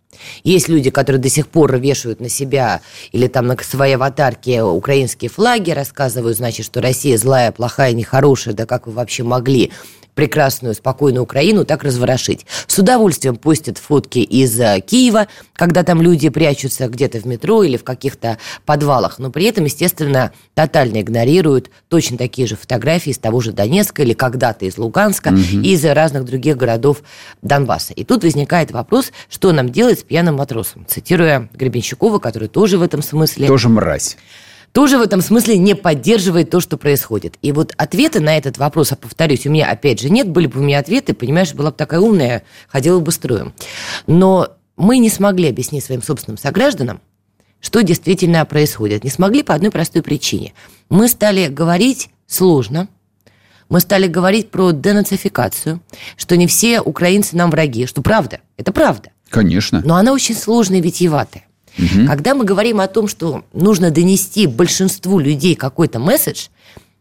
[0.43, 2.81] Есть люди, которые до сих пор вешают на себя
[3.11, 8.65] или там на своей аватарке украинские флаги, рассказывают, значит, что Россия злая, плохая, нехорошая, да
[8.65, 9.71] как вы вообще могли
[10.17, 12.47] прекрасную, спокойную Украину так разворошить.
[12.65, 17.77] С удовольствием постят фотки из э, Киева, когда там люди прячутся где-то в метро или
[17.77, 23.41] в каких-то подвалах, но при этом, естественно, тотально игнорируют точно такие же фотографии из того
[23.41, 25.37] же Донецка или когда-то из Луганска угу.
[25.37, 27.03] и из разных других городов
[27.43, 27.93] Донбасса.
[27.93, 32.81] И тут возникает вопрос, что нам делать с пьяным матросом, цитируя Гребенщикова, который тоже в
[32.81, 33.45] этом смысле...
[33.45, 34.17] Тоже мразь
[34.71, 37.35] тоже в этом смысле не поддерживает то, что происходит.
[37.41, 40.59] И вот ответы на этот вопрос, а повторюсь, у меня опять же нет, были бы
[40.59, 43.53] у меня ответы, понимаешь, была бы такая умная, ходила бы строем.
[44.05, 47.01] Но мы не смогли объяснить своим собственным согражданам,
[47.59, 49.03] что действительно происходит.
[49.03, 50.53] Не смогли по одной простой причине.
[50.89, 52.87] Мы стали говорить сложно,
[53.69, 55.81] мы стали говорить про денацификацию,
[56.15, 59.09] что не все украинцы нам враги, что правда, это правда.
[59.29, 59.81] Конечно.
[59.83, 61.46] Но она очень сложная и витиеватая.
[61.77, 62.07] Угу.
[62.07, 66.47] Когда мы говорим о том, что нужно донести большинству людей какой-то месседж,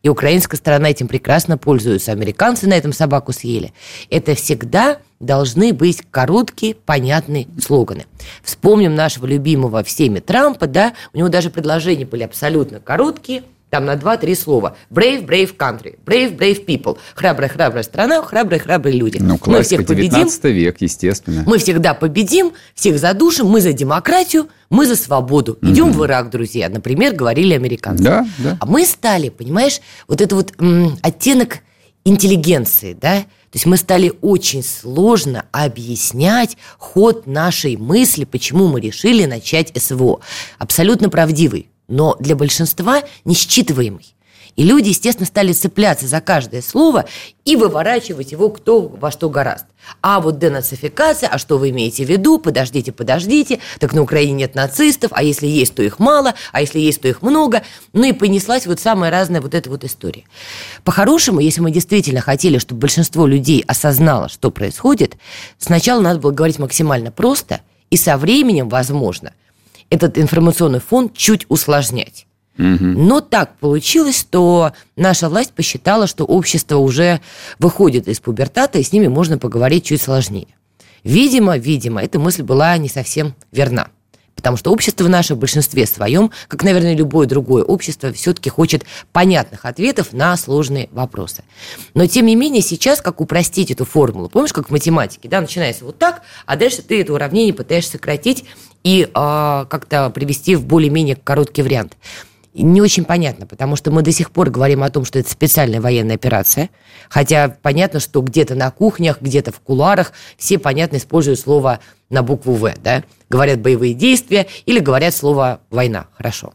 [0.02, 3.72] и украинская сторона этим прекрасно пользуется, американцы на этом собаку съели,
[4.08, 8.06] это всегда должны быть короткие, понятные слоганы.
[8.44, 13.42] Вспомним нашего любимого всеми Трампа, да, у него даже предложения были абсолютно короткие–
[13.76, 14.74] там на два-три слова.
[14.90, 15.98] Brave, brave country.
[16.06, 16.96] Brave, brave people.
[17.14, 19.18] Храбрая, храбрая страна, храбрые, храбрые люди.
[19.20, 20.30] Ну, мы всех победим.
[20.44, 21.44] век, естественно.
[21.46, 25.58] Мы всегда победим, всех задушим, мы за демократию, мы за свободу.
[25.60, 26.70] Идем в Ирак, друзья.
[26.70, 28.02] Например, говорили американцы.
[28.02, 28.56] Да, да.
[28.58, 31.58] А мы стали, понимаешь, вот это вот м, оттенок
[32.06, 39.26] интеллигенции, да, то есть мы стали очень сложно объяснять ход нашей мысли, почему мы решили
[39.26, 40.20] начать СВО.
[40.58, 44.16] Абсолютно правдивый но для большинства несчитываемый.
[44.56, 47.04] И люди, естественно, стали цепляться за каждое слово
[47.44, 49.66] и выворачивать его кто во что гораст.
[50.00, 52.38] А вот денацификация, а что вы имеете в виду?
[52.38, 53.60] Подождите, подождите.
[53.78, 57.08] Так на Украине нет нацистов, а если есть, то их мало, а если есть, то
[57.08, 57.62] их много.
[57.92, 60.24] Ну и понеслась вот самая разная вот эта вот история.
[60.84, 65.16] По-хорошему, если мы действительно хотели, чтобы большинство людей осознало, что происходит,
[65.58, 69.32] сначала надо было говорить максимально просто, и со временем, возможно–
[69.90, 72.26] этот информационный фон чуть усложнять.
[72.58, 77.20] Но так получилось, что наша власть посчитала, что общество уже
[77.58, 80.48] выходит из пубертата, и с ними можно поговорить чуть сложнее.
[81.04, 83.88] Видимо, видимо, эта мысль была не совсем верна.
[84.36, 89.64] Потому что общество наше в большинстве своем, как, наверное, любое другое общество, все-таки хочет понятных
[89.64, 91.42] ответов на сложные вопросы.
[91.94, 94.28] Но, тем не менее, сейчас как упростить эту формулу?
[94.28, 98.44] Помнишь, как в математике, да, начинается вот так, а дальше ты это уравнение пытаешься сократить
[98.86, 99.08] и э,
[99.68, 101.96] как-то привести в более-менее короткий вариант.
[102.54, 105.80] Не очень понятно, потому что мы до сих пор говорим о том, что это специальная
[105.80, 106.70] военная операция,
[107.08, 112.54] хотя понятно, что где-то на кухнях, где-то в куларах все, понятно, используют слово на букву
[112.54, 113.02] «В», да?
[113.28, 116.06] Говорят «боевые действия» или говорят слово «война».
[116.16, 116.54] Хорошо.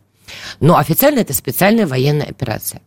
[0.60, 2.82] Но официально это специальная военная операция.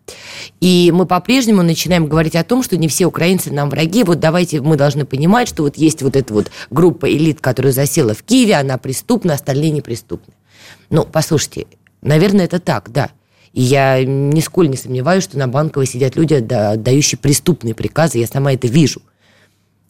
[0.60, 4.04] И мы по-прежнему начинаем говорить о том, что не все украинцы нам враги.
[4.04, 8.14] Вот давайте мы должны понимать, что вот есть вот эта вот группа элит, которая засела
[8.14, 10.34] в Киеве, она преступна, остальные неприступны.
[10.90, 11.66] Ну, послушайте,
[12.02, 13.10] наверное, это так, да.
[13.52, 18.52] И я нисколько не сомневаюсь, что на Банковой сидят люди, отдающие преступные приказы, я сама
[18.52, 19.00] это вижу.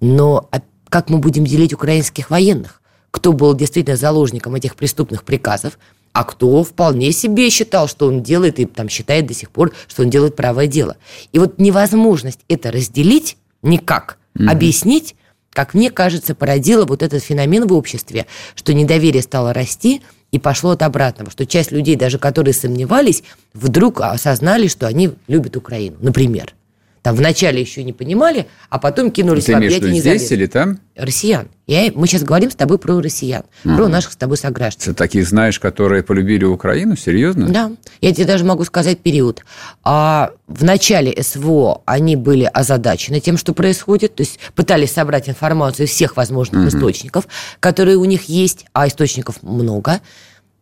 [0.00, 0.50] Но
[0.90, 2.82] как мы будем делить украинских военных?
[3.10, 5.78] Кто был действительно заложником этих преступных приказов?
[6.14, 10.04] А кто вполне себе считал, что он делает, и там считает до сих пор, что
[10.04, 10.96] он делает правое дело.
[11.32, 14.48] И вот невозможность это разделить никак, mm-hmm.
[14.48, 15.16] объяснить,
[15.50, 20.70] как мне кажется, породило вот этот феномен в обществе, что недоверие стало расти, и пошло
[20.70, 26.54] от обратного, что часть людей, даже которые сомневались, вдруг осознали, что они любят Украину, например.
[27.04, 30.78] Там вначале еще не понимали, а потом кинулись Ты в объятия здесь или там?
[30.96, 31.48] Россиян.
[31.66, 33.76] Я, мы сейчас говорим с тобой про россиян, ага.
[33.76, 34.86] про наших с тобой сограждан.
[34.86, 36.96] Ты таких знаешь, которые полюбили Украину?
[36.96, 37.46] Серьезно?
[37.50, 37.72] Да.
[38.00, 39.44] Я тебе даже могу сказать период.
[39.82, 45.84] А в начале СВО они были озадачены тем, что происходит, то есть пытались собрать информацию
[45.84, 46.68] из всех возможных угу.
[46.68, 47.28] источников,
[47.60, 50.00] которые у них есть, а источников много,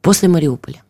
[0.01, 0.83] после Мариуполя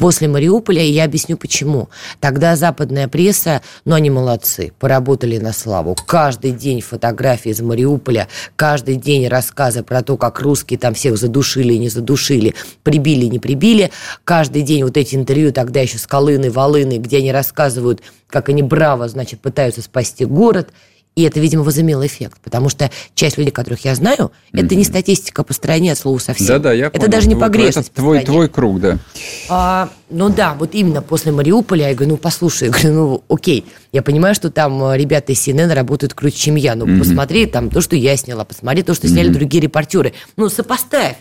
[0.00, 1.90] после Мариуполя, и я объясню почему.
[2.20, 5.94] Тогда западная пресса, ну они молодцы, поработали на славу.
[6.06, 11.74] Каждый день фотографии из Мариуполя, каждый день рассказы про то, как русские там всех задушили
[11.74, 13.90] и не задушили, прибили не прибили.
[14.24, 18.62] Каждый день вот эти интервью тогда еще с Колыны, Волыны, где они рассказывают, как они
[18.62, 20.70] браво, значит, пытаются спасти город.
[21.16, 24.64] И это, видимо, возымело эффект, потому что часть людей, которых я знаю, mm-hmm.
[24.64, 26.46] это не статистика по стране от слова совсем.
[26.46, 28.98] Да-да, я Это даже не погрешность Это твой, твой круг, да.
[29.48, 33.66] А, ну да, вот именно после Мариуполя я говорю, ну послушай, я говорю, ну окей,
[33.92, 36.98] я понимаю, что там э, ребята из CNN работают круче, чем я, но mm-hmm.
[36.98, 39.34] посмотри там то, что я сняла, посмотри то, что сняли mm-hmm.
[39.34, 40.12] другие репортеры.
[40.36, 41.16] Ну сопоставь.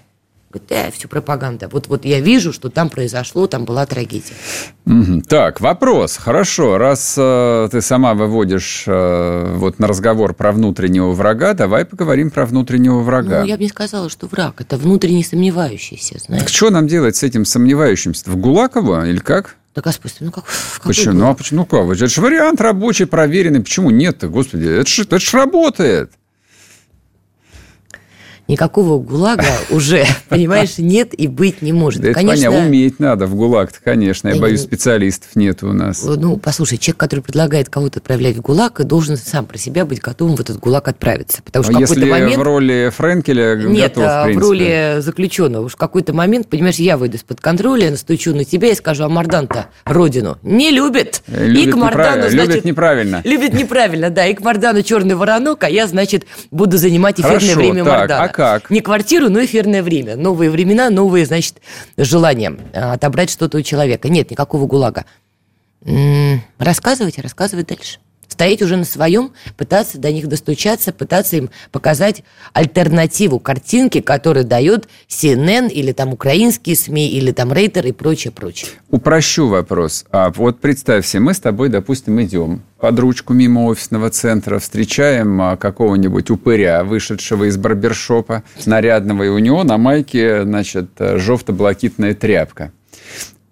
[0.52, 1.70] Говорит, э, все пропаганда.
[1.72, 4.34] Вот, вот я вижу, что там произошло, там была трагедия.
[5.28, 6.18] Так, вопрос.
[6.18, 12.32] Хорошо, раз э, ты сама выводишь э, вот на разговор про внутреннего врага, давай поговорим
[12.32, 13.42] про внутреннего врага.
[13.42, 14.60] Ну, я бы не сказала, что враг.
[14.60, 16.42] Это внутренне сомневающийся, знаешь.
[16.42, 18.30] Так что нам делать с этим сомневающимся?
[18.32, 19.56] В Гулаково или как?
[19.74, 20.46] Так, господи, ну как?
[20.84, 21.14] Почему?
[21.14, 21.60] Ну, а почему?
[21.60, 21.96] Ну, как?
[21.96, 23.62] Это же вариант рабочий, проверенный.
[23.62, 24.66] Почему нет-то, господи?
[24.66, 26.12] Это же это работает.
[28.50, 32.02] Никакого ГУЛАга уже, понимаешь, нет и быть не может.
[32.02, 34.28] Да конечно, это понятно, уметь надо в ГУЛАг конечно.
[34.30, 36.04] Я боюсь, специалистов нет у нас.
[36.04, 40.36] Ну, послушай, человек, который предлагает кого-то отправлять в ГУЛАГ, должен сам про себя быть готовым
[40.36, 41.44] в этот ГУЛАГ отправиться.
[41.44, 42.38] Потому что а если момент...
[42.38, 45.66] в роли Френкеля Нет, готов, в, а в роли заключенного.
[45.66, 49.10] Уж в какой-то момент, понимаешь, я выйду из-под контроля, настучу на тебя и скажу, а
[49.10, 51.22] Мардан-то родину не любит.
[51.28, 52.30] Любит, и к неправильно.
[52.30, 53.22] значит, любит неправильно.
[53.24, 54.26] Любит неправильно, да.
[54.26, 58.24] И к Мардану черный воронок, а я, значит, буду занимать эфирное Хорошо, время так, Мардана.
[58.24, 58.70] а как?
[58.70, 60.16] Не квартиру, но эфирное время.
[60.16, 61.58] Новые времена, новые, значит,
[61.98, 64.08] желания а, отобрать что-то у человека.
[64.08, 65.04] Нет никакого ГУЛАГа.
[65.84, 68.00] М-м, рассказывайте, рассказывать дальше
[68.40, 72.24] стоять уже на своем, пытаться до них достучаться, пытаться им показать
[72.54, 78.72] альтернативу картинке, которую дает CNN или там украинские СМИ, или там Рейтер и прочее, прочее.
[78.92, 80.06] Упрощу вопрос.
[80.12, 85.42] А вот представь себе, мы с тобой, допустим, идем под ручку мимо офисного центра, встречаем
[85.42, 92.72] а, какого-нибудь упыря, вышедшего из барбершопа, нарядного, и у него на майке, значит, желто-блакитная тряпка.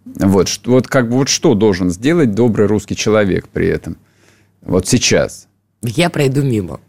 [0.06, 3.97] Вот, вот как бы вот что должен сделать добрый русский человек при этом?
[4.67, 5.47] Вот сейчас.
[5.82, 6.82] Я пройду мимо.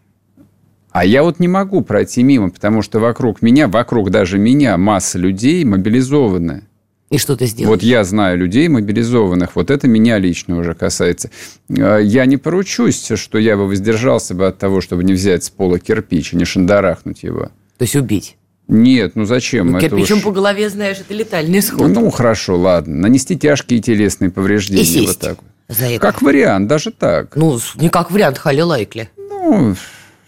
[0.90, 5.18] А я вот не могу пройти мимо, потому что вокруг меня, вокруг даже меня масса
[5.18, 6.64] людей мобилизованы.
[7.10, 7.68] И что ты сделаешь?
[7.68, 11.30] Вот я знаю людей мобилизованных, вот это меня лично уже касается.
[11.70, 15.50] А, я не поручусь, что я бы воздержался бы от того, чтобы не взять с
[15.50, 17.50] пола кирпич и не шандарахнуть его.
[17.78, 18.36] То есть убить?
[18.66, 19.70] Нет, ну зачем?
[19.70, 20.24] Ну, кирпичом уж...
[20.24, 21.88] по голове, знаешь, это летальный исход.
[21.88, 22.96] Ну, хорошо, ладно.
[22.96, 24.82] Нанести тяжкие телесные повреждения.
[24.82, 25.06] И сесть.
[25.06, 26.00] Вот так вот за это.
[26.00, 27.36] Как вариант, даже так.
[27.36, 29.10] Ну, не как вариант, Хали Лайкли.
[29.16, 29.76] Ну,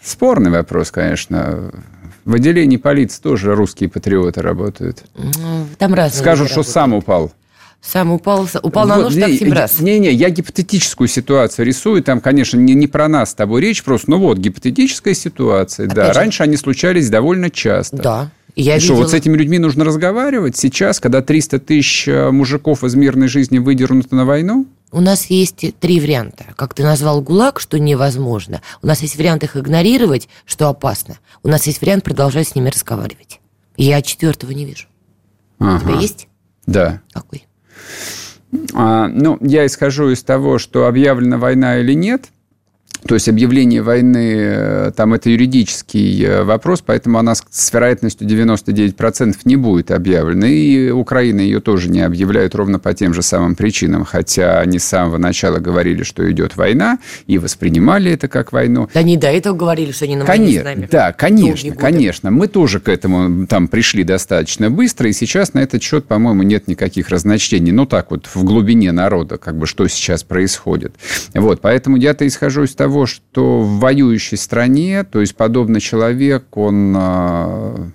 [0.01, 1.71] спорный вопрос, конечно.
[2.23, 5.03] В отделении полиции тоже русские патриоты работают.
[5.15, 6.73] Ну, там разные Скажут, что работают.
[6.73, 7.31] сам упал.
[7.81, 9.79] Сам упал, упал вот, на нож не, так семь раз.
[9.79, 12.03] Не-не, я гипотетическую ситуацию рисую.
[12.03, 15.87] Там, конечно, не, не про нас с тобой речь, просто, ну вот, гипотетическая ситуация.
[15.87, 16.19] Опять да, же.
[16.19, 17.97] раньше они случались довольно часто.
[17.97, 18.29] Да.
[18.55, 18.95] Я и видела...
[18.95, 23.27] что, вот с этими людьми нужно разговаривать сейчас, когда 300 тысяч э, мужиков из мирной
[23.27, 24.65] жизни выдернуты на войну?
[24.91, 26.45] У нас есть три варианта.
[26.55, 28.61] Как ты назвал ГУЛАГ, что невозможно.
[28.81, 31.17] У нас есть вариант их игнорировать, что опасно.
[31.43, 33.39] У нас есть вариант продолжать с ними разговаривать.
[33.77, 34.87] Я четвертого не вижу.
[35.59, 35.77] Ага.
[35.77, 36.27] У тебя есть?
[36.65, 37.01] Да.
[37.13, 37.47] Какой?
[38.73, 42.25] А, ну, я исхожу из того, что объявлена война или нет–
[43.05, 49.37] то есть объявление войны, э, там это юридический э, вопрос, поэтому она с вероятностью 99%
[49.45, 50.47] не будет объявлена.
[50.47, 54.83] И Украина ее тоже не объявляет ровно по тем же самым причинам, хотя они с
[54.83, 58.87] самого начала говорили, что идет война, и воспринимали это как войну.
[58.93, 60.89] Да не до этого говорили, что они на войне конечно, с нами.
[60.91, 62.31] Да, конечно, конечно.
[62.31, 66.67] Мы тоже к этому там пришли достаточно быстро, и сейчас на этот счет, по-моему, нет
[66.67, 67.71] никаких разночтений.
[67.71, 70.93] Ну, так вот, в глубине народа, как бы, что сейчас происходит.
[71.33, 76.57] Вот, поэтому я-то исхожу из того, того, что в воюющей стране, то есть подобный человек,
[76.57, 77.87] он а,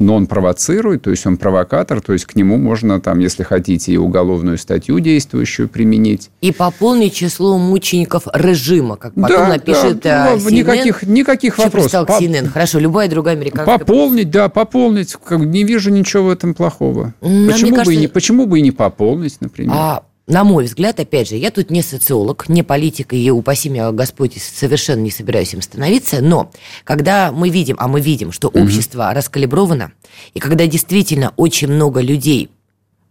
[0.00, 3.92] но он провоцирует, то есть он провокатор, то есть к нему можно, там, если хотите,
[3.92, 6.30] и уголовную статью действующую применить.
[6.40, 10.52] И пополнить число мучеников режима, как потом да, напишет да, CNN.
[10.52, 12.08] Никаких, никаких Что вопросов.
[12.08, 12.12] По...
[12.20, 12.48] CNN?
[12.48, 13.78] Хорошо, любая другая американская...
[13.78, 15.14] Пополнить, да, пополнить.
[15.22, 17.14] Как, не вижу ничего в этом плохого.
[17.20, 17.84] почему, кажется...
[17.84, 19.74] бы и не, почему бы и не пополнить, например?
[19.76, 23.90] А на мой взгляд, опять же, я тут не социолог, не политик, и упаси меня
[23.90, 26.50] Господь, совершенно не собираюсь им становиться, но
[26.84, 29.92] когда мы видим, а мы видим, что общество раскалибровано,
[30.34, 32.50] и когда действительно очень много людей,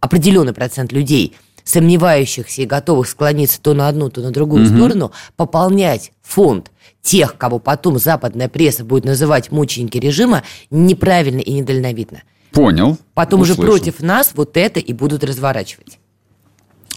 [0.00, 4.74] определенный процент людей, сомневающихся и готовых склониться то на одну, то на другую угу.
[4.74, 6.70] сторону, пополнять фонд
[7.02, 12.22] тех, кого потом западная пресса будет называть мученики режима, неправильно и недальновидно.
[12.50, 12.98] Понял.
[13.14, 13.62] Потом услышал.
[13.62, 15.99] уже против нас вот это и будут разворачивать.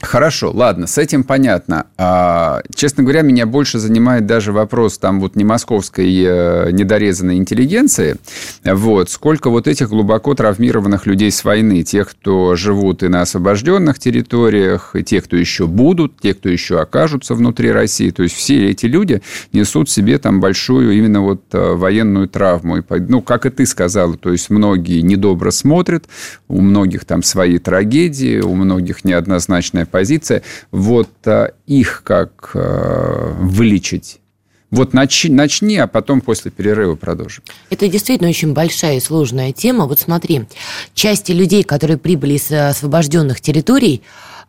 [0.03, 1.85] Хорошо, ладно, с этим понятно.
[1.97, 8.17] А, честно говоря, меня больше занимает даже вопрос там вот не московской э, недорезанной интеллигенции,
[8.65, 13.97] вот, сколько вот этих глубоко травмированных людей с войны, тех, кто живут и на освобожденных
[13.97, 18.09] территориях, и тех, кто еще будут, те, кто еще окажутся внутри России.
[18.09, 19.21] То есть все эти люди
[19.53, 22.79] несут себе там большую именно вот э, военную травму.
[22.79, 26.09] И, ну, как и ты сказала, то есть многие недобро смотрят,
[26.49, 30.41] у многих там свои трагедии, у многих неоднозначная позиция.
[30.71, 34.19] Вот а, их как а, вылечить?
[34.71, 37.43] Вот начни, начни, а потом после перерыва продолжим.
[37.69, 39.85] Это действительно очень большая и сложная тема.
[39.85, 40.45] Вот смотри,
[40.95, 44.01] части людей, которые прибыли с освобожденных территорий,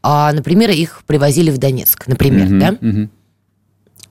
[0.02, 2.78] а, например, их привозили в Донецк, например, угу, да?
[2.80, 3.09] Угу.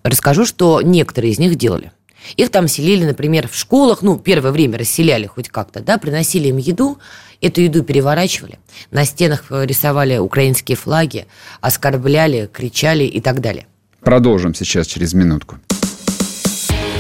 [0.04, 1.92] Расскажу, что некоторые из них делали.
[2.38, 6.58] Их там селили, например, в школах, ну, первое время расселяли хоть как-то, да, приносили им
[6.58, 6.98] еду,
[7.42, 8.60] эту еду переворачивали,
[8.92, 11.26] на стенах рисовали украинские флаги,
[11.62, 13.68] оскорбляли, кричали и так далее.
[14.02, 15.58] Продолжим сейчас через минутку.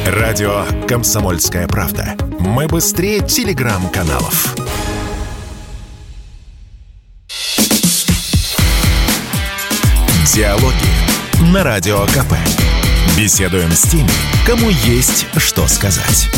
[0.05, 2.17] Радио «Комсомольская правда».
[2.39, 4.55] Мы быстрее телеграм-каналов.
[10.33, 12.62] Диалоги на Радио КП.
[13.17, 14.09] Беседуем с теми,
[14.45, 16.29] кому есть что сказать.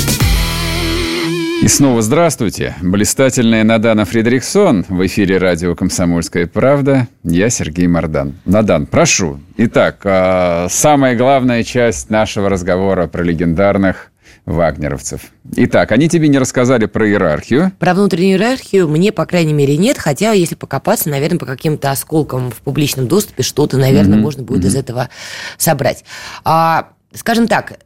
[1.62, 2.76] И снова здравствуйте.
[2.82, 7.08] Блистательная Надана Фридрихсон в эфире радио «Комсомольская правда».
[7.24, 8.34] Я Сергей Мордан.
[8.46, 9.40] Надан, прошу.
[9.58, 14.12] Итак, а, самая главная часть нашего разговора про легендарных
[14.46, 15.22] вагнеровцев.
[15.56, 17.72] Итак, они тебе не рассказали про иерархию.
[17.80, 19.98] Про внутреннюю иерархию мне, по крайней мере, нет.
[19.98, 24.22] Хотя, если покопаться, наверное, по каким-то осколкам в публичном доступе что-то, наверное, mm-hmm.
[24.22, 24.68] можно будет mm-hmm.
[24.68, 25.10] из этого
[25.58, 26.06] собрать.
[26.44, 27.80] А, скажем так,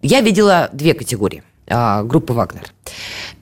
[0.00, 2.72] я видела две категории а, группы «Вагнер».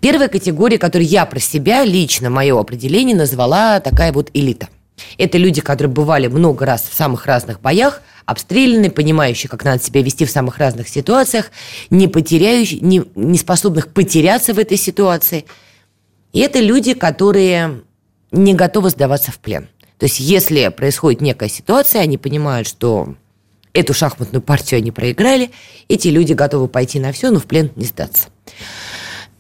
[0.01, 4.69] Первая категория, которую я про себя, лично мое определение, назвала такая вот элита.
[5.19, 10.03] Это люди, которые бывали много раз в самых разных боях, обстрелянные, понимающие, как надо себя
[10.03, 11.51] вести в самых разных ситуациях,
[11.91, 15.45] не потеряющие, не, не способных потеряться в этой ситуации.
[16.33, 17.83] И это люди, которые
[18.33, 19.69] не готовы сдаваться в плен.
[19.99, 23.15] То есть, если происходит некая ситуация, они понимают, что
[23.73, 25.51] эту шахматную партию они проиграли,
[25.89, 28.29] эти люди готовы пойти на все, но в плен не сдаться.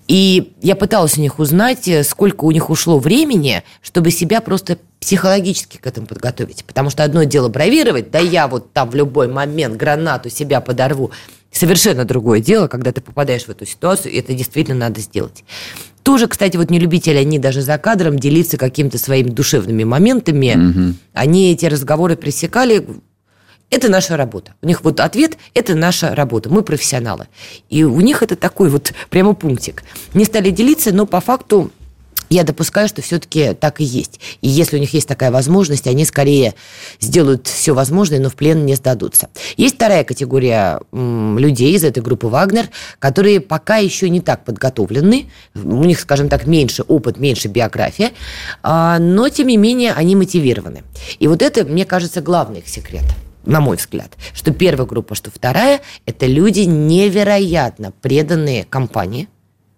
[0.09, 4.79] И я пыталась у них узнать, э, сколько у них ушло времени, чтобы себя просто
[5.01, 6.65] психологически к этому подготовить.
[6.65, 11.11] Потому что одно дело бравировать, да я вот там в любой момент гранату себя подорву.
[11.51, 15.45] Совершенно другое дело, когда ты попадаешь в эту ситуацию, и это действительно надо сделать.
[16.03, 20.55] Тоже, кстати, вот не любители они даже за кадром делиться какими-то своими душевными моментами.
[20.55, 20.95] Угу.
[21.15, 22.87] Они эти разговоры пресекали,
[23.71, 24.55] это наша работа.
[24.62, 26.49] У них вот ответ– это наша работа.
[26.49, 27.27] Мы профессионалы.
[27.69, 29.83] И у них это такой вот прямо пунктик.
[30.14, 31.73] Не стали делиться, но по факту
[32.29, 34.21] я допускаю, что все-таки так и есть.
[34.41, 36.55] И если у них есть такая возможность, они скорее
[37.01, 39.29] сделают все возможное, но в плен не сдадутся.
[39.57, 45.85] Есть вторая категория людей из этой группы «Вагнер», которые пока еще не так подготовлены, у
[45.85, 48.11] них, скажем так, меньше опыт, меньше биография,
[48.62, 50.83] а, но, тем не менее, они мотивированы.
[51.19, 53.05] И вот это, мне кажется, главный их секрет–
[53.47, 59.29] на мой взгляд, что первая группа, что вторая, это люди невероятно преданные компании,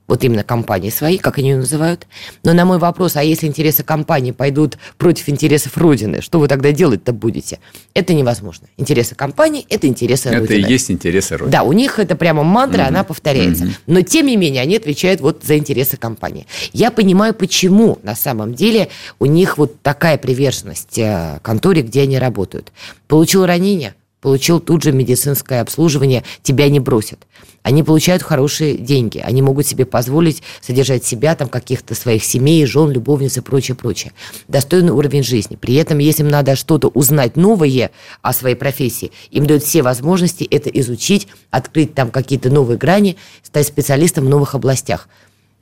[0.08, 2.06] вот именно компании свои, как они ее называют.
[2.42, 6.72] Но на мой вопрос, а если интересы компании пойдут против интересов Родины, что вы тогда
[6.72, 7.60] делать-то будете?
[7.94, 8.66] Это невозможно.
[8.78, 10.58] Интересы компании– это интересы это Родины.
[10.58, 11.52] Это и есть интересы Родины.
[11.52, 12.88] Да, у них это прямо мантра, угу.
[12.88, 13.64] она повторяется.
[13.64, 13.72] Угу.
[13.86, 16.46] Но, тем не менее, они отвечают вот за интересы компании.
[16.72, 18.88] Я понимаю, почему на самом деле
[19.18, 22.72] у них вот такая приверженность э, конторе, где они работают.
[23.06, 27.26] Получил ранение– получил тут же медицинское обслуживание, тебя не бросят.
[27.62, 32.90] Они получают хорошие деньги, они могут себе позволить содержать себя, там, каких-то своих семей, жен,
[32.90, 34.12] любовниц и прочее, прочее.
[34.48, 35.56] Достойный уровень жизни.
[35.56, 37.90] При этом, если им надо что-то узнать новое
[38.22, 43.66] о своей профессии, им дают все возможности это изучить, открыть там какие-то новые грани, стать
[43.66, 45.08] специалистом в новых областях.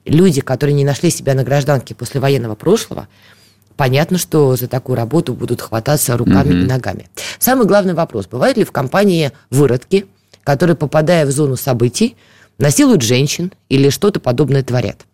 [0.05, 3.09] Люди, которые не нашли себя на гражданке после военного прошлого,
[3.77, 6.59] понятно, что за такую работу будут хвататься руками угу.
[6.59, 7.09] и ногами.
[7.39, 10.07] Самый главный вопрос, бывают ли в компании выродки,
[10.45, 12.17] которые, попадая в зону событий,
[12.59, 15.07] насилуют женщин или что-то подобное творят?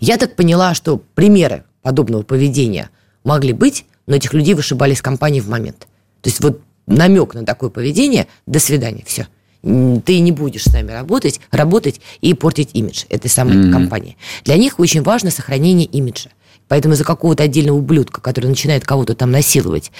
[0.00, 2.90] Я так поняла, что примеры подобного поведения
[3.24, 5.86] могли быть, но этих людей вышибали из компании в момент.
[6.20, 9.28] То есть вот намек на такое поведение, до свидания, все.
[9.62, 13.72] Ты не будешь с нами работать, работать и портить имидж этой самой mm-hmm.
[13.72, 14.16] компании.
[14.44, 16.30] Для них очень важно сохранение имиджа.
[16.72, 19.92] Поэтому за какого-то отдельного ублюдка, который начинает кого-то там насиловать,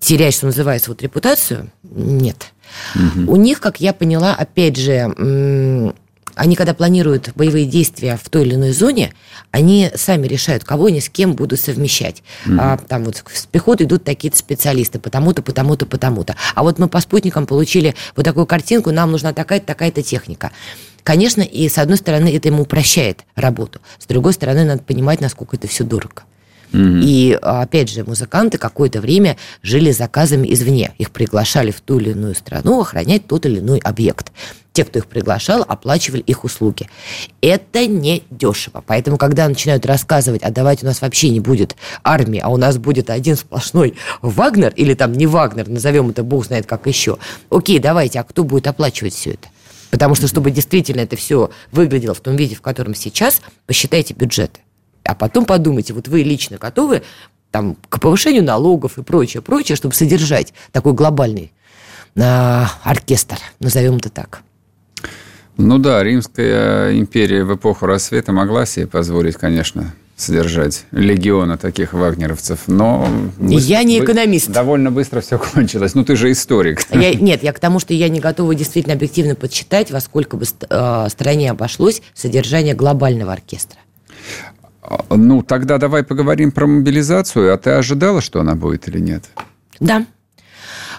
[0.00, 2.46] терять, что называется, вот репутацию, нет.
[2.96, 3.32] Угу.
[3.32, 5.14] У них, как я поняла, опять же,
[6.34, 9.14] они, когда планируют боевые действия в той или иной зоне,
[9.52, 12.24] они сами решают, кого они с кем будут совмещать.
[12.46, 12.56] Mm-hmm.
[12.60, 16.34] А, там вот с пехоты идут такие-то специалисты, потому-то, потому-то, потому-то.
[16.56, 20.50] А вот мы по спутникам получили вот такую картинку, нам нужна такая-то, такая-то техника.
[21.08, 25.56] Конечно, и с одной стороны это ему упрощает работу, с другой стороны надо понимать, насколько
[25.56, 26.24] это все дорого.
[26.72, 27.00] Mm-hmm.
[27.02, 30.92] И опять же, музыканты какое-то время жили заказами извне.
[30.98, 34.32] Их приглашали в ту или иную страну охранять тот или иной объект.
[34.74, 36.90] Те, кто их приглашал, оплачивали их услуги.
[37.40, 38.84] Это не дешево.
[38.86, 42.76] Поэтому, когда начинают рассказывать, а давайте у нас вообще не будет армии, а у нас
[42.76, 47.16] будет один сплошной Вагнер, или там не Вагнер, назовем это бог знает как еще.
[47.48, 49.48] Окей, давайте, а кто будет оплачивать все это?
[49.90, 54.60] Потому что, чтобы действительно это все выглядело в том виде, в котором сейчас, посчитайте бюджеты.
[55.04, 57.02] А потом подумайте, вот вы лично готовы
[57.50, 61.52] там, к повышению налогов и прочее, прочее, чтобы содержать такой глобальный
[62.14, 64.42] э, оркестр, назовем это так.
[65.56, 72.60] Ну да, Римская империя в эпоху рассвета могла себе позволить, конечно, содержать легиона таких вагнеровцев,
[72.66, 73.08] но...
[73.40, 74.50] Я не экономист.
[74.50, 75.94] Довольно быстро все кончилось.
[75.94, 76.80] Ну, ты же историк.
[76.92, 80.44] Я, нет, я к тому, что я не готова действительно объективно подсчитать, во сколько бы
[80.44, 83.78] э, стране обошлось содержание глобального оркестра.
[84.82, 87.54] А, ну, тогда давай поговорим про мобилизацию.
[87.54, 89.24] А ты ожидала, что она будет или нет?
[89.80, 90.04] Да.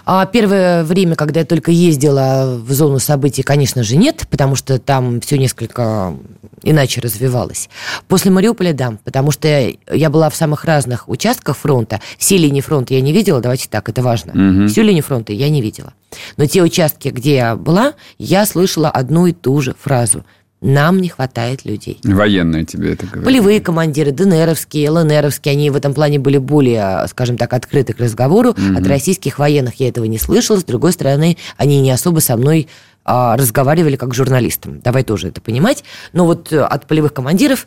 [0.04, 4.78] А первое время, когда я только ездила в зону событий, конечно же, нет, потому что
[4.78, 6.14] там все несколько
[6.62, 7.68] иначе развивалось.
[8.08, 12.00] После Мариуполя, да, потому что я была в самых разных участках фронта.
[12.18, 14.32] Все линии фронта я не видела, давайте так, это важно.
[14.32, 14.68] Угу.
[14.68, 15.94] Всю линию фронта я не видела.
[16.36, 20.24] Но те участки, где я была, я слышала одну и ту же фразу–
[20.60, 21.98] нам не хватает людей.
[22.04, 23.24] Военные тебе это говорят.
[23.24, 28.50] Полевые командиры, ДНРовские, ЛНРовские, они в этом плане были более, скажем так, открыты к разговору.
[28.50, 28.78] Угу.
[28.78, 30.58] От российских военных я этого не слышала.
[30.58, 32.68] С другой стороны, они не особо со мной
[33.04, 34.80] а, разговаривали как журналистом.
[34.80, 35.82] Давай тоже это понимать.
[36.12, 37.66] Но вот э, от полевых командиров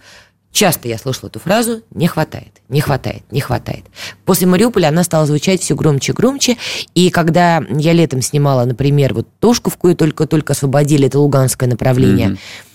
[0.52, 3.86] Часто я слышала эту фразу «не хватает, не хватает, не хватает».
[4.24, 6.58] После Мариуполя она стала звучать все громче и громче.
[6.94, 12.70] И когда я летом снимала, например, вот Тошковку, только-только освободили, это луганское направление, mm-hmm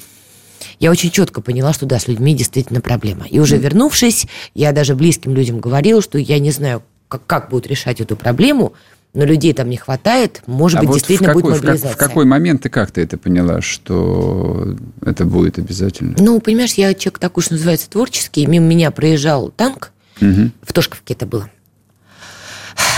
[0.79, 3.27] я очень четко поняла, что да, с людьми действительно проблема.
[3.27, 7.67] И уже вернувшись, я даже близким людям говорила, что я не знаю, как, как будут
[7.67, 8.75] решать эту проблему,
[9.15, 11.91] но людей там не хватает, может а быть, вот действительно какой, будет мобилизация.
[11.91, 16.15] В, как, в какой момент ты это поняла, что это будет обязательно?
[16.19, 18.47] Ну, понимаешь, я человек такой, что называется, творческий.
[18.47, 20.51] Мимо меня проезжал танк, угу.
[20.63, 21.51] в Тошковке это было.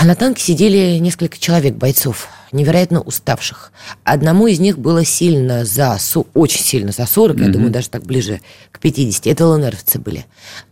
[0.03, 3.71] На танке сидели несколько человек, бойцов невероятно уставших.
[4.03, 5.97] Одному из них было сильно за,
[6.33, 7.45] очень сильно за 40, mm-hmm.
[7.45, 8.41] я думаю, даже так ближе
[8.71, 9.27] к 50.
[9.27, 10.25] Это ЛНРовцы были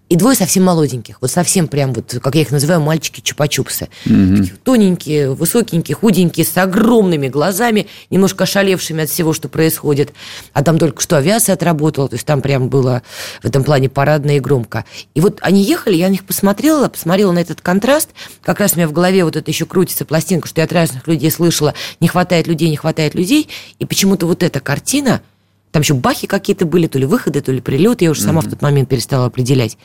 [0.10, 3.90] и двое совсем молоденьких, вот совсем прям вот, как я их называю, мальчики-чупа-чупсы.
[4.06, 4.50] Угу.
[4.64, 10.12] Тоненькие, высокенькие, худенькие, с огромными глазами, немножко ошалевшими от всего, что происходит.
[10.54, 13.04] А там только что авиация отработала, то есть там прям было
[13.44, 14.84] в этом плане парадно и громко.
[15.14, 18.10] И вот они ехали, я на них посмотрела, посмотрела на этот контраст,
[18.42, 21.08] как раз у меня в голове вот это еще крутится пластинка, что я от разных
[21.08, 23.48] людей слышала, не хватает людей, не хватает людей,
[23.78, 25.22] и почему-то вот эта картина–
[25.72, 28.06] там еще бахи какие-то были, то ли выходы, то ли прилеты.
[28.06, 28.48] Я уже сама mm-hmm.
[28.48, 29.78] в тот момент перестала определять.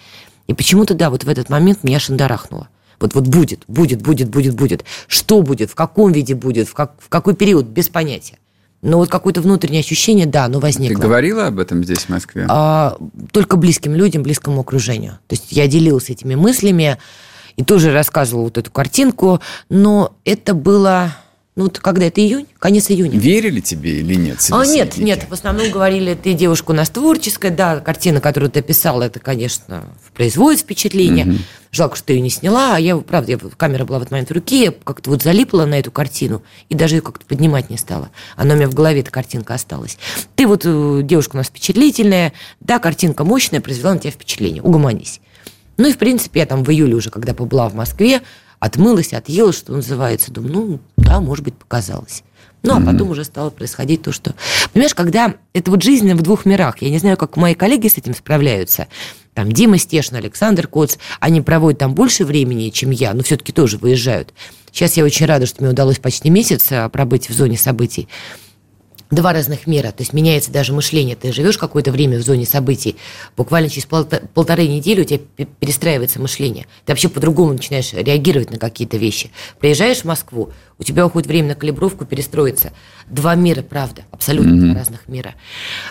[0.47, 2.69] И почему-то, да, вот в этот момент меня шандарахнуло.
[3.01, 4.85] Вот, вот будет, будет, будет, будет, будет.
[5.09, 8.39] Что будет, в каком виде будет, в, как, в какой период, без понятия.
[8.83, 10.97] Но вот какое-то внутреннее ощущение, да, оно возникло.
[10.97, 12.47] Ты говорила об этом здесь, в Москве?
[12.49, 12.97] А,
[13.33, 15.13] только близким людям, близкому окружению.
[15.27, 16.99] То есть я делилась этими мыслями
[17.57, 21.17] и тоже рассказывала вот эту картинку, но это было
[21.57, 23.17] ну, вот когда это июнь, конец июня.
[23.17, 24.39] Верили тебе или нет?
[24.51, 28.59] А, нет, нет, в основном говорили, ты девушка у нас творческая, да, картина, которую ты
[28.59, 29.85] описала, это, конечно,
[30.15, 31.27] производит впечатление.
[31.27, 31.37] Угу.
[31.71, 34.31] Жалко, что ты ее не сняла, а я, правда, я, камера была в этот момент
[34.31, 37.77] в руке, я как-то вот залипла на эту картину и даже ее как-то поднимать не
[37.77, 38.11] стала.
[38.35, 39.97] Она у меня в голове, эта картинка осталась.
[40.35, 45.21] Ты вот э, девушка у нас впечатлительная, да, картинка мощная, произвела на тебя впечатление, угомонись.
[45.77, 48.23] Ну и, в принципе, я там в июле уже, когда побыла в Москве,
[48.65, 50.33] отмылась, отъелась, что называется.
[50.33, 52.23] Думаю, ну, да, может быть, показалось.
[52.65, 54.35] Ну, а потом уже стало происходить то, что...
[54.73, 57.99] Понимаешь, когда это вот жизнь в двух мирах, я не знаю, как мои коллеги с
[57.99, 58.89] этим справляются,
[59.35, 63.77] там Дима Стешин, Александр Коц, они проводят там больше времени, чем я, но все-таки тоже
[63.77, 64.33] выезжают.
[64.73, 68.09] Сейчас я очень рада, что мне удалось почти месяц а, пробыть в зоне событий
[69.15, 69.89] два разных мира.
[69.89, 71.17] То есть меняется даже мышление.
[71.17, 72.97] Ты живешь какое-то время в зоне событий,
[73.37, 75.21] буквально через полторы недели у тебя
[75.61, 76.67] перестраивается мышление.
[76.85, 79.31] Ты вообще по-другому начинаешь реагировать на какие-то вещи.
[79.61, 82.73] Приезжаешь в Москву, у тебя уходит время на калибровку, перестроиться.
[83.09, 84.73] Два мира, правда, абсолютно mm-hmm.
[84.73, 85.35] два разных мира.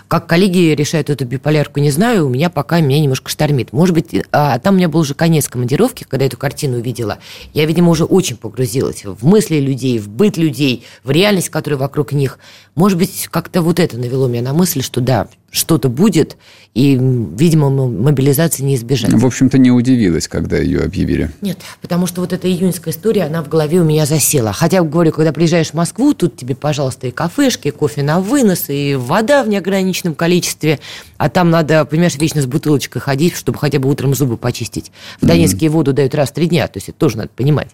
[0.07, 3.71] Как коллеги решают эту биполярку, не знаю, у меня пока меня немножко штормит.
[3.71, 7.19] Может быть, а там у меня был уже конец командировки, когда эту картину увидела.
[7.53, 12.11] Я, видимо, уже очень погрузилась в мысли людей, в быт людей, в реальность, которая вокруг
[12.11, 12.39] них.
[12.75, 16.35] Может быть, как-то вот это навело меня на мысль, что да, что-то будет,
[16.73, 19.13] и, видимо, мобилизации не избежать.
[19.13, 21.29] В общем-то, не удивилась, когда ее объявили.
[21.41, 24.51] Нет, потому что вот эта июньская история, она в голове у меня засела.
[24.51, 28.69] Хотя, говорю, когда приезжаешь в Москву, тут тебе, пожалуйста, и кафешки, и кофе на вынос,
[28.69, 30.79] и вода в неограниченном количестве,
[31.17, 34.91] а там надо, понимаешь, вечно с бутылочкой ходить, чтобы хотя бы утром зубы почистить.
[35.21, 35.69] В Донецке mm-hmm.
[35.69, 37.69] воду дают раз в три дня, то есть это тоже надо понимать.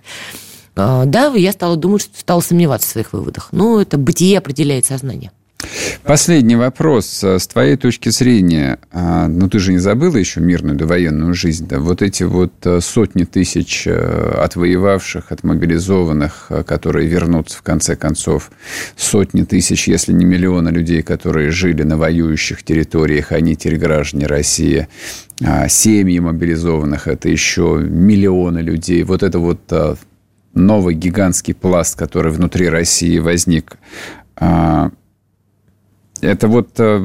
[0.80, 3.50] А, да, я стала думать, что стала сомневаться в своих выводах.
[3.52, 5.32] Но это бытие определяет сознание.
[6.04, 7.22] Последний вопрос.
[7.22, 11.80] С твоей точки зрения, а, ну ты же не забыла еще мирную довоенную жизнь, да?
[11.80, 13.92] Вот эти вот э, сотни тысяч э,
[14.42, 18.50] отвоевавших, отмобилизованных, э, которые вернутся в конце концов,
[18.96, 24.88] сотни тысяч, если не миллионы людей, которые жили на воюющих территориях, они теперь граждане России,
[25.44, 29.04] а, семьи мобилизованных, это еще миллионы людей.
[29.04, 29.60] Вот это вот
[30.60, 33.78] новый гигантский пласт, который внутри России возник,
[34.36, 34.92] а,
[36.22, 37.00] это вот э,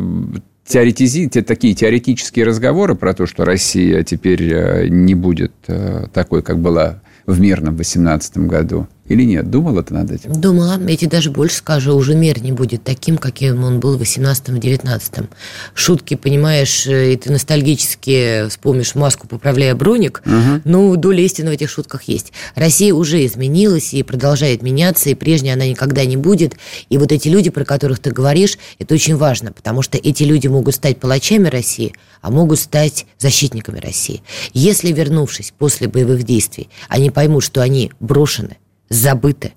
[0.66, 1.28] теоретизи...
[1.28, 7.00] такие теоретические разговоры про то, что Россия теперь э, не будет э, такой, как была
[7.26, 8.88] в мирном 18 году?
[9.06, 9.50] Или нет?
[9.50, 10.32] Думала ты над этим?
[10.32, 10.80] Думала.
[10.80, 15.28] Я тебе даже больше скажу, уже мир не будет таким, каким он был в 18-19.
[15.74, 20.22] Шутки, понимаешь, э, и ты ностальгически вспомнишь маску, поправляя броник.
[20.24, 20.62] Угу.
[20.64, 22.32] Ну, доля истины в этих шутках есть.
[22.54, 26.54] Россия уже изменилась и продолжает меняться, и прежней она никогда не будет.
[26.88, 30.46] И вот эти люди, про которых ты говоришь, это очень важно, потому что эти люди
[30.46, 31.92] могут стать палачами России,
[32.22, 34.22] а могут стать защитниками России.
[34.54, 38.56] Если, вернувшись после боевых действий, они поймут, что они брошены,
[38.88, 39.52] забыты,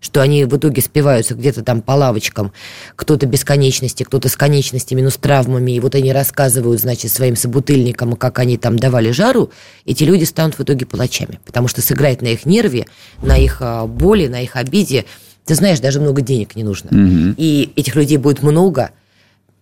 [0.00, 2.52] что они в итоге спиваются где-то там по лавочкам,
[2.96, 7.36] кто-то без конечности, кто-то с конечностями, но с травмами, и вот они рассказывают, значит, своим
[7.36, 9.50] собутыльникам, как они там давали жару,
[9.84, 12.86] эти люди станут в итоге палачами, потому что сыграть на их нерве,
[13.22, 15.04] на их а, боли, на их обиде,
[15.44, 16.90] ты знаешь, даже много денег не нужно.
[16.90, 17.34] Угу.
[17.36, 18.90] И этих людей будет много,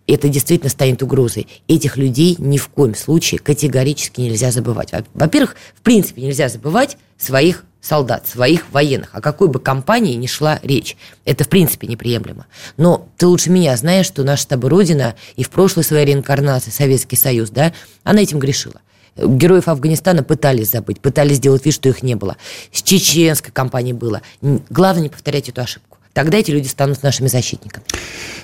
[0.07, 1.47] это действительно станет угрозой.
[1.67, 4.91] Этих людей ни в коем случае категорически нельзя забывать.
[5.13, 10.59] Во-первых, в принципе, нельзя забывать своих солдат, своих военных, о какой бы компании ни шла
[10.63, 10.97] речь.
[11.25, 12.45] Это, в принципе, неприемлемо.
[12.77, 16.71] Но ты лучше меня знаешь, что наша с тобой Родина и в прошлой своей реинкарнации
[16.71, 17.73] Советский Союз, да,
[18.03, 18.81] она этим грешила.
[19.15, 22.37] Героев Афганистана пытались забыть, пытались сделать вид, что их не было.
[22.71, 24.21] С чеченской компанией было.
[24.41, 25.97] Главное не повторять эту ошибку.
[26.13, 27.85] Тогда эти люди станут нашими защитниками.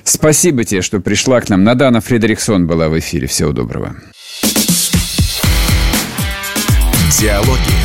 [0.03, 1.63] Спасибо тебе, что пришла к нам.
[1.63, 3.27] Надана Фредериксон была в эфире.
[3.27, 3.95] Всего доброго.
[7.19, 7.84] Диалоги